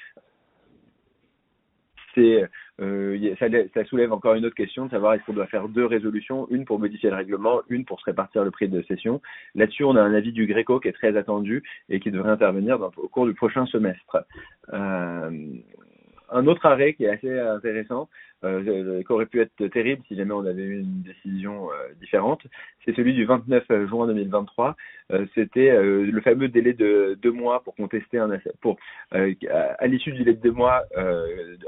euh, 2.82 3.36
ça, 3.74 3.86
soulève 3.86 4.12
encore 4.14 4.36
une 4.36 4.46
autre 4.46 4.56
question 4.56 4.86
de 4.86 4.92
savoir 4.92 5.14
est-ce 5.14 5.24
qu'on 5.26 5.34
doit 5.34 5.48
faire 5.48 5.68
deux 5.68 5.86
résolutions, 5.86 6.48
une 6.50 6.66
pour 6.66 6.80
modifier 6.80 7.10
le 7.10 7.16
règlement, 7.16 7.62
une 7.70 7.86
pour 7.86 8.00
se 8.00 8.06
répartir 8.06 8.44
le 8.44 8.52
prix 8.52 8.68
de 8.68 8.82
cession. 8.84 9.22
Là-dessus, 9.56 9.84
on 9.84 9.96
a 9.96 10.02
un 10.02 10.14
avis 10.14 10.32
du 10.32 10.48
Gréco 10.48 10.80
qui 10.80 10.88
est 10.88 10.94
très 10.94 11.16
attendu 11.18 11.64
et 11.90 12.00
qui 12.00 12.12
devrait 12.12 12.32
intervenir 12.32 12.80
au 12.98 13.08
cours 13.08 13.26
du 13.26 13.34
prochain 13.34 13.66
semestre. 13.68 14.26
Euh, 14.74 15.30
un 16.34 16.48
autre 16.48 16.65
arrêt 16.65 16.93
qui 16.93 17.06
est 17.06 17.10
assez 17.10 17.39
intéressant, 17.39 18.10
euh, 18.43 18.63
euh, 18.67 19.03
qui 19.03 19.12
aurait 19.12 19.25
pu 19.25 19.41
être 19.41 19.67
terrible 19.67 20.03
si 20.08 20.15
jamais 20.15 20.34
on 20.34 20.45
avait 20.45 20.63
eu 20.63 20.79
une 20.79 21.01
décision 21.01 21.69
euh, 21.71 21.93
différente, 21.99 22.41
c'est 22.84 22.95
celui 22.95 23.13
du 23.13 23.25
29 23.25 23.88
juin 23.88 24.08
2023. 24.08 24.75
Euh, 25.12 25.25
C'était 25.36 25.69
euh, 25.69 26.10
le 26.12 26.21
fameux 26.21 26.47
délai 26.47 26.73
de 26.73 27.17
deux 27.21 27.32
mois 27.32 27.63
pour 27.63 27.75
contester 27.75 28.17
un 28.17 28.29
pour 28.62 28.77
à 29.12 29.88
l'issue 29.88 30.12
du 30.12 30.19
délai 30.19 30.34
de 30.34 30.41
deux 30.41 30.51
mois 30.51 30.84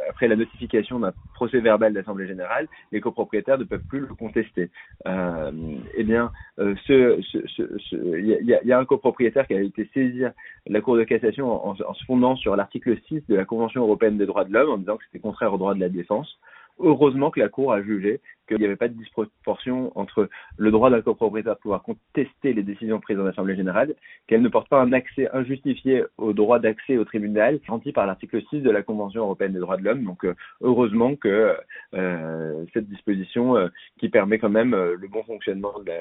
après 0.09 0.27
la 0.27 0.35
notification 0.35 0.99
d'un 0.99 1.13
procès 1.33 1.59
verbal 1.59 1.93
d'assemblée 1.93 2.27
générale, 2.27 2.67
les 2.91 3.01
copropriétaires 3.01 3.57
ne 3.57 3.63
peuvent 3.63 3.85
plus 3.87 3.99
le 3.99 4.07
contester. 4.07 4.69
eh 5.05 6.03
bien, 6.03 6.31
il 6.57 8.41
y 8.45 8.71
a, 8.71 8.79
un 8.79 8.85
copropriétaire 8.85 9.47
qui 9.47 9.53
a 9.53 9.61
été 9.61 9.89
saisi 9.93 10.23
la 10.67 10.81
Cour 10.81 10.97
de 10.97 11.03
cassation 11.03 11.67
en, 11.67 11.75
se 11.75 12.05
fondant 12.05 12.35
sur 12.35 12.55
l'article 12.55 12.97
6 13.07 13.27
de 13.27 13.35
la 13.35 13.45
Convention 13.45 13.83
européenne 13.83 14.17
des 14.17 14.25
droits 14.25 14.45
de 14.45 14.53
l'homme 14.53 14.71
en 14.71 14.77
disant 14.77 14.97
que 14.97 15.03
c'était 15.05 15.19
contraire 15.19 15.53
aux 15.53 15.57
droits 15.57 15.75
de 15.75 15.79
la 15.79 15.89
défense. 15.89 16.39
Heureusement 16.79 17.31
que 17.31 17.39
la 17.39 17.49
Cour 17.49 17.71
a 17.71 17.81
jugé 17.81 18.19
qu'il 18.47 18.57
n'y 18.57 18.65
avait 18.65 18.75
pas 18.75 18.87
de 18.87 18.93
disproportion 18.93 19.91
entre 19.95 20.29
le 20.57 20.71
droit 20.71 20.89
d'un 20.89 21.01
copropriétaire 21.01 21.55
de 21.55 21.59
pouvoir 21.59 21.83
contester 21.83 22.53
les 22.53 22.63
décisions 22.63 22.99
prises 22.99 23.19
en 23.19 23.25
Assemblée 23.25 23.55
générale, 23.55 23.95
qu'elle 24.27 24.41
ne 24.41 24.49
porte 24.49 24.69
pas 24.69 24.81
un 24.81 24.93
accès 24.93 25.29
injustifié 25.33 26.03
au 26.17 26.33
droit 26.33 26.59
d'accès 26.59 26.97
au 26.97 27.05
tribunal, 27.05 27.59
garanti 27.65 27.91
par 27.91 28.05
l'article 28.05 28.41
6 28.49 28.61
de 28.61 28.69
la 28.69 28.83
Convention 28.83 29.21
européenne 29.21 29.53
des 29.53 29.59
droits 29.59 29.77
de 29.77 29.83
l'homme. 29.83 30.03
Donc, 30.03 30.25
euh, 30.25 30.35
heureusement 30.61 31.15
que 31.15 31.55
euh, 31.93 32.65
cette 32.73 32.87
disposition 32.87 33.57
euh, 33.57 33.67
qui 33.99 34.09
permet 34.09 34.37
quand 34.37 34.49
même 34.49 34.75
le 34.75 35.07
bon 35.07 35.23
fonctionnement 35.23 35.79
de 35.79 35.91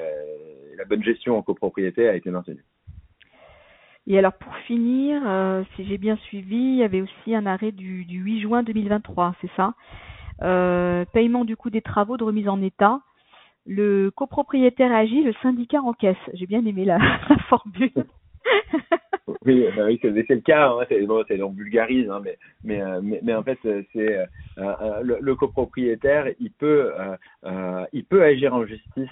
la, 0.77 0.85
bonne 0.85 1.03
gestion 1.03 1.37
en 1.37 1.41
copropriété 1.41 2.07
a 2.07 2.15
été 2.15 2.29
maintenue. 2.29 2.63
Et 4.07 4.19
alors 4.19 4.33
pour 4.33 4.55
finir, 4.67 5.21
si 5.75 5.85
j'ai 5.85 5.97
bien 5.97 6.15
suivi, 6.17 6.57
il 6.57 6.75
y 6.75 6.83
avait 6.83 7.01
aussi 7.01 7.33
un 7.33 7.47
arrêt 7.47 7.71
du, 7.71 8.05
du 8.05 8.19
8 8.19 8.41
juin 8.41 8.61
2023, 8.61 9.35
c'est 9.41 9.49
ça? 9.55 9.73
Paiement 10.39 11.45
du 11.45 11.55
coût 11.55 11.69
des 11.69 11.81
travaux 11.81 12.17
de 12.17 12.23
remise 12.23 12.47
en 12.47 12.61
état. 12.61 13.01
Le 13.65 14.11
copropriétaire 14.11 14.91
agit, 14.91 15.23
le 15.23 15.33
syndicat 15.41 15.81
encaisse. 15.81 16.15
J'ai 16.33 16.45
bien 16.45 16.63
aimé 16.65 16.85
la, 16.85 16.99
formule. 17.49 17.91
Oui, 19.45 19.65
bah 19.75 19.85
oui 19.85 19.99
c'est 20.01 20.09
le 20.09 20.41
cas. 20.41 20.69
Hein, 20.69 20.85
c'est 20.87 21.01
bon, 21.05 21.23
on 21.41 21.49
vulgarise, 21.49 22.09
hein, 22.09 22.21
euh, 22.69 23.01
mais, 23.01 23.33
en 23.33 23.43
fait, 23.43 23.57
euh, 23.65 23.81
euh, 24.57 25.01
le, 25.01 25.35
copropriétaire, 25.35 26.27
euh, 26.27 27.85
il 27.91 28.03
peut 28.05 28.23
agir 28.23 28.53
en 28.53 28.65
justice 28.65 29.09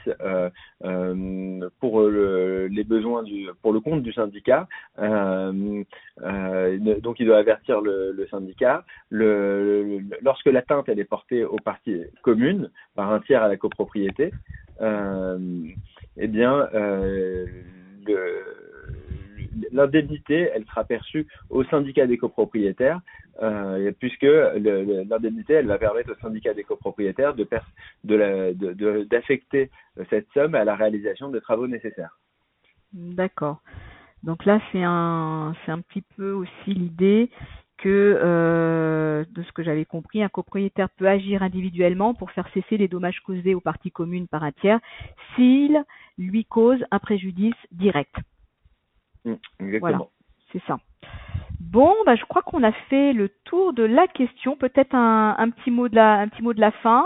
pour 1.79 2.01
le, 2.01 2.67
les 2.67 2.83
besoins 2.83 3.23
du 3.23 3.47
pour 3.61 3.73
le 3.73 3.79
compte 3.79 4.03
du 4.03 4.13
syndicat. 4.13 4.67
Donc, 7.01 7.19
il 7.19 7.25
doit 7.25 7.37
avertir 7.37 7.81
le, 7.81 8.27
syndicat. 8.29 8.85
Lorsque 9.11 10.47
l'atteinte 10.47 10.89
est 10.89 11.03
portée 11.03 11.43
aux 11.43 11.57
parties 11.57 12.03
communes 12.21 12.69
par 12.95 13.11
un 13.11 13.19
tiers 13.21 13.43
à 13.43 13.47
la 13.47 13.57
copropriété, 13.57 14.31
eh 14.81 16.27
bien 16.27 16.69
le 18.05 18.43
l'indemnité, 19.71 20.49
elle 20.53 20.65
sera 20.65 20.83
perçue 20.83 21.27
au 21.49 21.63
syndicat 21.65 22.07
des 22.07 22.17
copropriétaires, 22.17 22.99
euh, 23.41 23.91
puisque 23.99 24.23
l'indemnité, 24.23 25.53
elle 25.53 25.67
va 25.67 25.77
permettre 25.77 26.11
au 26.11 26.15
syndicat 26.15 26.53
des 26.53 26.63
copropriétaires 26.63 27.33
de 27.33 27.47
d'affecter 29.03 29.71
de, 29.97 30.05
cette 30.09 30.27
somme 30.33 30.55
à 30.55 30.63
la 30.63 30.75
réalisation 30.75 31.29
des 31.29 31.41
travaux 31.41 31.67
nécessaires. 31.67 32.19
D'accord. 32.93 33.61
Donc 34.23 34.45
là, 34.45 34.59
c'est 34.71 34.83
un, 34.83 35.53
c'est 35.65 35.71
un 35.71 35.81
petit 35.81 36.03
peu 36.15 36.31
aussi 36.31 36.73
l'idée 36.73 37.29
que, 37.77 38.19
euh, 38.23 39.25
de 39.31 39.43
ce 39.43 39.51
que 39.51 39.63
j'avais 39.63 39.83
compris, 39.83 40.23
un 40.23 40.29
copropriétaire 40.29 40.89
peut 40.89 41.07
agir 41.07 41.43
individuellement 41.43 42.13
pour 42.13 42.31
faire 42.31 42.47
cesser 42.53 42.77
les 42.77 42.87
dommages 42.87 43.19
causés 43.21 43.53
aux 43.53 43.59
parties 43.59 43.91
communes 43.91 44.27
par 44.27 44.43
un 44.43 44.53
tiers 44.53 44.79
s'il 45.35 45.83
lui 46.17 46.45
cause 46.45 46.83
un 46.91 46.99
préjudice 46.99 47.55
direct. 47.71 48.15
Mm, 49.25 49.33
exactement. 49.59 49.79
Voilà, 49.79 49.99
c'est 50.51 50.61
ça. 50.65 50.77
Bon, 51.59 51.93
bah, 52.05 52.15
je 52.15 52.23
crois 52.25 52.43
qu'on 52.43 52.63
a 52.63 52.71
fait 52.71 53.13
le 53.13 53.29
tour 53.45 53.73
de 53.73 53.83
la 53.83 54.07
question. 54.07 54.55
Peut-être 54.55 54.95
un, 54.95 55.35
un, 55.37 55.49
petit 55.49 55.71
mot 55.71 55.89
de 55.89 55.95
la, 55.95 56.19
un 56.19 56.27
petit 56.29 56.43
mot 56.43 56.53
de 56.53 56.61
la 56.61 56.71
fin. 56.71 57.05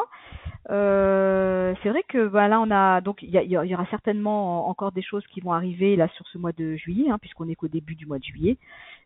Euh, 0.70 1.74
c'est 1.82 1.90
vrai 1.90 2.04
que 2.08 2.18
voilà, 2.18 2.60
on 2.60 2.70
a 2.72 3.00
donc 3.02 3.24
il 3.24 3.30
y, 3.30 3.38
y, 3.38 3.74
aura 3.74 3.86
certainement 3.90 4.68
encore 4.68 4.92
des 4.92 5.02
choses 5.02 5.26
qui 5.28 5.40
vont 5.40 5.54
arriver 5.54 5.96
là 5.96 6.10
sur 6.10 6.28
ce 6.28 6.38
mois 6.38 6.52
de 6.52 6.76
juillet, 6.76 7.10
hein, 7.10 7.18
puisqu'on 7.20 7.48
est 7.48 7.56
qu'au 7.56 7.70
début 7.70 7.96
du 7.96 8.06
mois 8.06 8.20
de 8.20 8.24
juillet. 8.24 8.58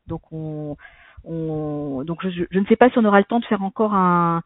Donc 0.08 0.22
on, 0.32 0.76
on 1.24 2.04
donc 2.04 2.26
je, 2.28 2.44
je, 2.50 2.60
ne 2.60 2.66
sais 2.66 2.76
pas 2.76 2.90
si 2.90 2.98
on 2.98 3.06
aura 3.06 3.20
le 3.20 3.26
temps 3.26 3.40
de 3.40 3.46
faire 3.46 3.64
encore 3.64 3.94
un, 3.94 4.42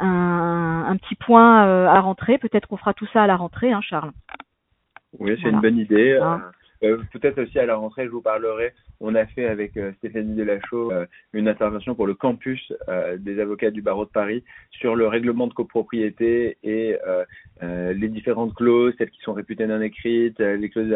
un, 0.00 0.86
un 0.88 0.96
petit 0.96 1.14
point 1.14 1.66
euh, 1.66 1.88
à 1.88 1.94
la 1.94 2.00
rentrée. 2.00 2.38
Peut-être 2.38 2.66
qu'on 2.66 2.76
fera 2.76 2.94
tout 2.94 3.06
ça 3.12 3.22
à 3.22 3.26
la 3.28 3.36
rentrée, 3.36 3.72
hein, 3.72 3.80
Charles. 3.80 4.12
Oui, 5.18 5.38
c'est 5.40 5.50
une 5.50 5.60
bonne 5.60 5.78
idée. 5.78 6.18
Hein. 6.20 6.42
Euh, 6.82 6.98
peut-être 7.12 7.42
aussi 7.42 7.58
à 7.58 7.66
la 7.66 7.76
rentrée, 7.76 8.04
je 8.04 8.10
vous 8.10 8.20
parlerai. 8.20 8.72
On 9.00 9.14
a 9.14 9.26
fait 9.26 9.46
avec 9.46 9.76
euh, 9.76 9.92
Stéphanie 9.98 10.34
Delachaux 10.34 10.92
euh, 10.92 11.06
une 11.32 11.48
intervention 11.48 11.94
pour 11.94 12.06
le 12.06 12.14
campus 12.14 12.72
des 13.18 13.40
avocats 13.40 13.70
du 13.70 13.82
barreau 13.82 14.04
de 14.04 14.10
Paris 14.10 14.44
sur 14.70 14.96
le 14.96 15.06
règlement 15.06 15.46
de 15.46 15.52
copropriété 15.52 16.56
et 16.62 16.96
les 17.62 18.08
différentes 18.08 18.54
clauses, 18.54 18.94
celles 18.98 19.10
qui 19.10 19.20
sont 19.20 19.32
réputées 19.32 19.66
non 19.66 19.80
écrites, 19.80 20.38
les 20.38 20.70
clauses 20.70 20.94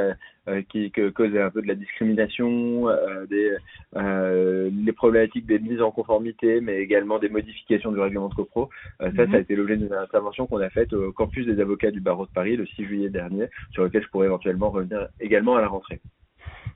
qui, 0.69 0.91
causent 0.91 1.37
un 1.37 1.51
peu 1.51 1.63
de 1.63 1.69
la 1.69 1.75
discrimination, 1.75 2.87
des, 3.29 3.57
les 3.95 4.93
problématiques 4.93 5.47
des 5.47 5.59
mises 5.59 5.83
en 5.83 5.91
conformité, 5.91 6.61
mais 6.61 6.79
également 6.79 7.19
des 7.19 7.29
modifications 7.29 7.93
du 7.93 8.01
règlement 8.01 8.29
de 8.29 8.35
copro. 8.35 8.71
Ça, 8.99 9.13
ça 9.15 9.23
a 9.23 9.27
mhm. 9.27 9.35
été 9.37 9.57
l'objet 9.57 9.77
d'une 9.77 9.93
intervention 9.93 10.47
qu'on 10.47 10.61
a 10.61 10.71
faite 10.71 10.93
au 10.93 11.13
campus 11.13 11.47
des 11.47 11.61
avocats 11.61 11.91
du 11.91 12.01
barreau 12.01 12.27
de 12.27 12.33
Paris 12.33 12.57
le 12.57 12.67
6 12.67 12.85
juillet 12.85 13.11
dernier, 13.11 13.47
sur 13.73 13.85
lequel 13.85 14.03
je 14.03 14.09
pourrais 14.09 14.27
éventuellement 14.27 14.71
revenir 14.71 15.09
également 15.21 15.57
à 15.57 15.61
la 15.61 15.69
rentrée. 15.69 16.01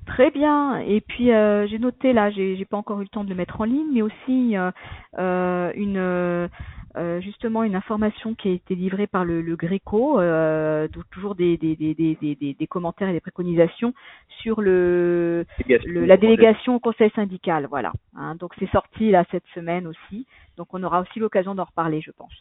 Très 0.07 0.31
bien. 0.31 0.79
Et 0.79 1.01
puis 1.01 1.33
euh, 1.33 1.67
j'ai 1.67 1.79
noté 1.79 2.13
là, 2.13 2.31
j'ai, 2.31 2.57
j'ai 2.57 2.65
pas 2.65 2.77
encore 2.77 3.01
eu 3.01 3.05
le 3.05 3.09
temps 3.09 3.25
de 3.25 3.31
le 3.31 3.35
mettre 3.35 3.61
en 3.61 3.65
ligne, 3.65 3.89
mais 3.93 4.03
aussi 4.03 4.57
euh, 4.57 4.71
euh 5.19 5.73
une 5.75 5.97
euh, 5.99 7.21
justement 7.21 7.65
une 7.65 7.75
information 7.75 8.35
qui 8.35 8.49
a 8.49 8.53
été 8.53 8.75
livrée 8.75 9.07
par 9.07 9.25
le, 9.25 9.41
le 9.41 9.57
Gréco, 9.57 10.21
toujours 11.11 11.35
des, 11.35 11.57
des, 11.57 11.75
des, 11.75 11.95
des, 11.95 12.55
des 12.55 12.67
commentaires 12.67 13.09
et 13.09 13.13
des 13.13 13.21
préconisations 13.21 13.95
sur 14.29 14.61
le, 14.61 15.45
le 15.69 16.05
la 16.05 16.17
délégation 16.17 16.77
au 16.77 16.81
conseil 16.81 17.11
syndical. 17.17 17.67
Voilà. 17.69 17.93
Hein, 18.17 18.37
donc 18.37 18.53
c'est 18.59 18.71
sorti 18.71 19.11
là 19.11 19.25
cette 19.31 19.47
semaine 19.55 19.87
aussi. 19.87 20.27
Donc 20.57 20.69
on 20.73 20.83
aura 20.85 21.01
aussi 21.01 21.19
l'occasion 21.19 21.55
d'en 21.55 21.65
reparler, 21.65 22.01
je 22.01 22.13
pense. 22.13 22.33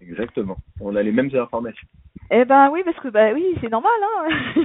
Exactement. 0.00 0.56
On 0.80 0.94
a 0.96 1.02
les 1.02 1.12
mêmes 1.12 1.30
informations. 1.34 1.88
Eh 2.30 2.44
ben 2.44 2.70
oui, 2.70 2.82
parce 2.84 2.98
que 2.98 3.08
bah 3.08 3.32
oui, 3.32 3.44
c'est 3.60 3.70
normal. 3.70 3.92
Hein 4.02 4.62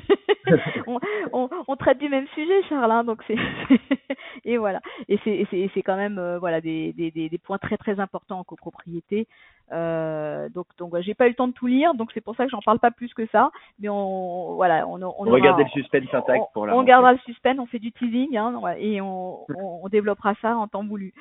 on, 0.87 0.99
on, 1.31 1.49
on, 1.67 1.75
traite 1.75 1.99
du 1.99 2.09
même 2.09 2.27
sujet, 2.33 2.63
Charles. 2.67 2.91
Hein, 2.91 3.03
donc 3.03 3.21
c'est 3.27 3.35
et 4.45 4.57
voilà. 4.57 4.81
Et 5.07 5.19
c'est 5.23 5.45
c'est 5.73 5.81
quand 5.81 5.95
même 5.95 6.17
euh, 6.17 6.39
voilà 6.39 6.59
des, 6.59 6.93
des, 6.93 7.11
des, 7.11 7.37
points 7.37 7.59
très 7.59 7.77
très 7.77 7.99
importants 7.99 8.39
en 8.39 8.43
copropriété. 8.43 9.27
Euh, 9.71 10.49
donc 10.49 10.65
donc 10.79 10.93
j'ai 11.01 11.13
pas 11.13 11.27
eu 11.27 11.29
le 11.29 11.35
temps 11.35 11.47
de 11.47 11.53
tout 11.53 11.67
lire, 11.67 11.93
donc 11.93 12.11
c'est 12.13 12.21
pour 12.21 12.35
ça 12.35 12.45
que 12.45 12.51
j'en 12.51 12.61
parle 12.61 12.79
pas 12.79 12.91
plus 12.91 13.13
que 13.13 13.27
ça. 13.27 13.51
Mais 13.79 13.89
on 13.89 14.55
voilà, 14.55 14.87
on 14.87 15.01
on, 15.01 15.13
on 15.17 15.23
le 15.25 15.65
suspense 15.69 16.13
intact 16.13 16.45
pour 16.53 16.65
la. 16.65 16.75
On 16.75 16.83
gardera 16.83 17.13
le 17.13 17.19
suspense, 17.19 17.59
on 17.59 17.67
fait 17.67 17.79
du 17.79 17.91
teasing 17.91 18.37
hein, 18.37 18.59
et 18.77 19.01
on, 19.01 19.43
on, 19.49 19.81
on 19.83 19.89
développera 19.89 20.33
ça 20.41 20.57
en 20.57 20.67
temps 20.67 20.85
voulu. 20.85 21.13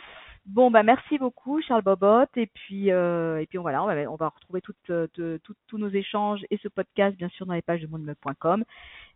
Bon, 0.52 0.68
bah 0.68 0.82
merci 0.82 1.16
beaucoup 1.16 1.62
Charles 1.62 1.82
Bobot 1.82 2.26
et 2.34 2.46
puis 2.46 2.90
euh, 2.90 3.40
et 3.40 3.46
puis 3.46 3.58
voilà, 3.58 3.84
on 3.84 3.86
va, 3.86 3.94
on 4.10 4.16
va 4.16 4.30
retrouver 4.30 4.60
toutes, 4.60 4.90
euh, 4.90 5.06
tous 5.44 5.78
nos 5.78 5.88
échanges 5.88 6.40
et 6.50 6.56
ce 6.56 6.66
podcast 6.66 7.16
bien 7.16 7.28
sûr 7.28 7.46
dans 7.46 7.54
les 7.54 7.62
pages 7.62 7.80
de 7.80 7.86
mondemeuble.com 7.86 8.64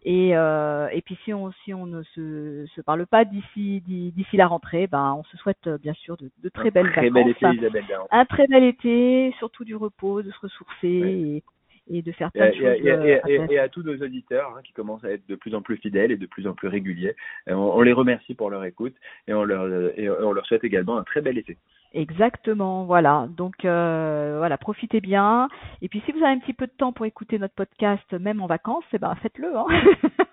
et 0.04 0.36
euh, 0.36 0.86
et 0.92 1.02
puis 1.02 1.18
si 1.24 1.34
on 1.34 1.50
si 1.64 1.74
on 1.74 1.86
ne 1.86 2.04
se, 2.14 2.66
se 2.72 2.80
parle 2.82 3.04
pas 3.06 3.24
d'ici 3.24 3.82
d'ici 3.84 4.36
la 4.36 4.46
rentrée, 4.46 4.86
ben 4.86 5.16
on 5.18 5.24
se 5.24 5.36
souhaite 5.38 5.66
euh, 5.66 5.76
bien 5.76 5.94
sûr 5.94 6.16
de, 6.18 6.30
de 6.40 6.48
très 6.50 6.70
belles 6.70 6.92
très 6.92 7.08
vacances, 7.08 7.30
été, 7.30 7.56
Isabelle, 7.56 7.84
un 8.12 8.24
très 8.26 8.46
bel 8.46 8.62
été, 8.62 9.34
surtout 9.38 9.64
du 9.64 9.74
repos, 9.74 10.22
de 10.22 10.30
se 10.30 10.38
ressourcer 10.40 10.88
et 10.88 11.42
et 11.88 12.02
de 12.02 12.12
faire 12.12 12.32
plein 12.32 12.50
de 12.50 12.54
choses. 12.54 12.64
Euh, 12.64 13.46
et, 13.48 13.58
à 13.58 13.68
tous 13.68 13.82
nos 13.82 13.96
auditeurs 13.96 14.54
hein, 14.56 14.60
qui 14.64 14.72
commencent 14.72 15.04
à 15.04 15.10
être 15.10 15.26
de 15.28 15.34
plus 15.34 15.54
en 15.54 15.62
plus 15.62 15.76
fidèles 15.76 16.12
et 16.12 16.16
de 16.16 16.26
plus 16.26 16.46
en 16.46 16.54
plus 16.54 16.68
réguliers. 16.68 17.14
On, 17.46 17.80
les 17.82 17.92
remercie 17.92 18.34
pour 18.34 18.50
leur 18.50 18.64
écoute 18.64 18.94
et 19.28 19.34
on 19.34 19.44
leur, 19.44 19.66
et 19.98 20.08
on 20.08 20.32
leur 20.32 20.46
souhaite 20.46 20.64
également 20.64 20.96
un 20.96 21.04
très 21.04 21.20
bel 21.20 21.38
été. 21.38 21.56
Exactement, 21.94 22.84
voilà. 22.86 23.28
Donc 23.36 23.64
euh, 23.64 24.34
voilà, 24.38 24.58
profitez 24.58 25.00
bien. 25.00 25.48
Et 25.80 25.88
puis 25.88 26.02
si 26.04 26.10
vous 26.10 26.18
avez 26.18 26.34
un 26.34 26.40
petit 26.40 26.52
peu 26.52 26.66
de 26.66 26.72
temps 26.72 26.92
pour 26.92 27.06
écouter 27.06 27.38
notre 27.38 27.54
podcast, 27.54 28.12
même 28.14 28.42
en 28.42 28.48
vacances, 28.48 28.84
eh 28.92 28.98
ben 28.98 29.14
faites-le. 29.22 29.56
Hein. 29.56 29.66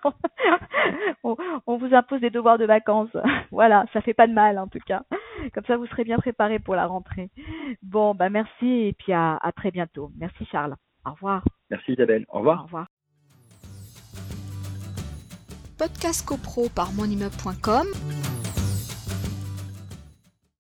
on, 1.22 1.36
on, 1.68 1.76
vous 1.76 1.94
impose 1.94 2.20
des 2.20 2.30
devoirs 2.30 2.58
de 2.58 2.66
vacances. 2.66 3.16
voilà, 3.52 3.86
ça 3.92 4.00
fait 4.00 4.12
pas 4.12 4.26
de 4.26 4.32
mal 4.32 4.58
en 4.58 4.66
tout 4.66 4.80
cas. 4.84 5.02
Comme 5.54 5.64
ça, 5.64 5.76
vous 5.76 5.86
serez 5.86 6.02
bien 6.02 6.18
préparés 6.18 6.58
pour 6.58 6.74
la 6.74 6.86
rentrée. 6.86 7.30
Bon, 7.82 8.12
bah 8.16 8.28
merci 8.28 8.66
et 8.66 8.92
puis 8.98 9.12
à, 9.12 9.36
à 9.36 9.52
très 9.52 9.70
bientôt. 9.70 10.10
Merci 10.18 10.44
Charles. 10.46 10.74
Au 11.04 11.12
revoir. 11.12 11.44
Merci 11.70 11.92
Isabelle. 11.92 12.24
Au 12.28 12.38
revoir. 12.38 12.60
Au 12.60 12.64
revoir. 12.64 12.86
Podcast 15.78 16.24
CoPro 16.24 16.68
par 16.68 16.92
monimmeuble.com 16.92 17.86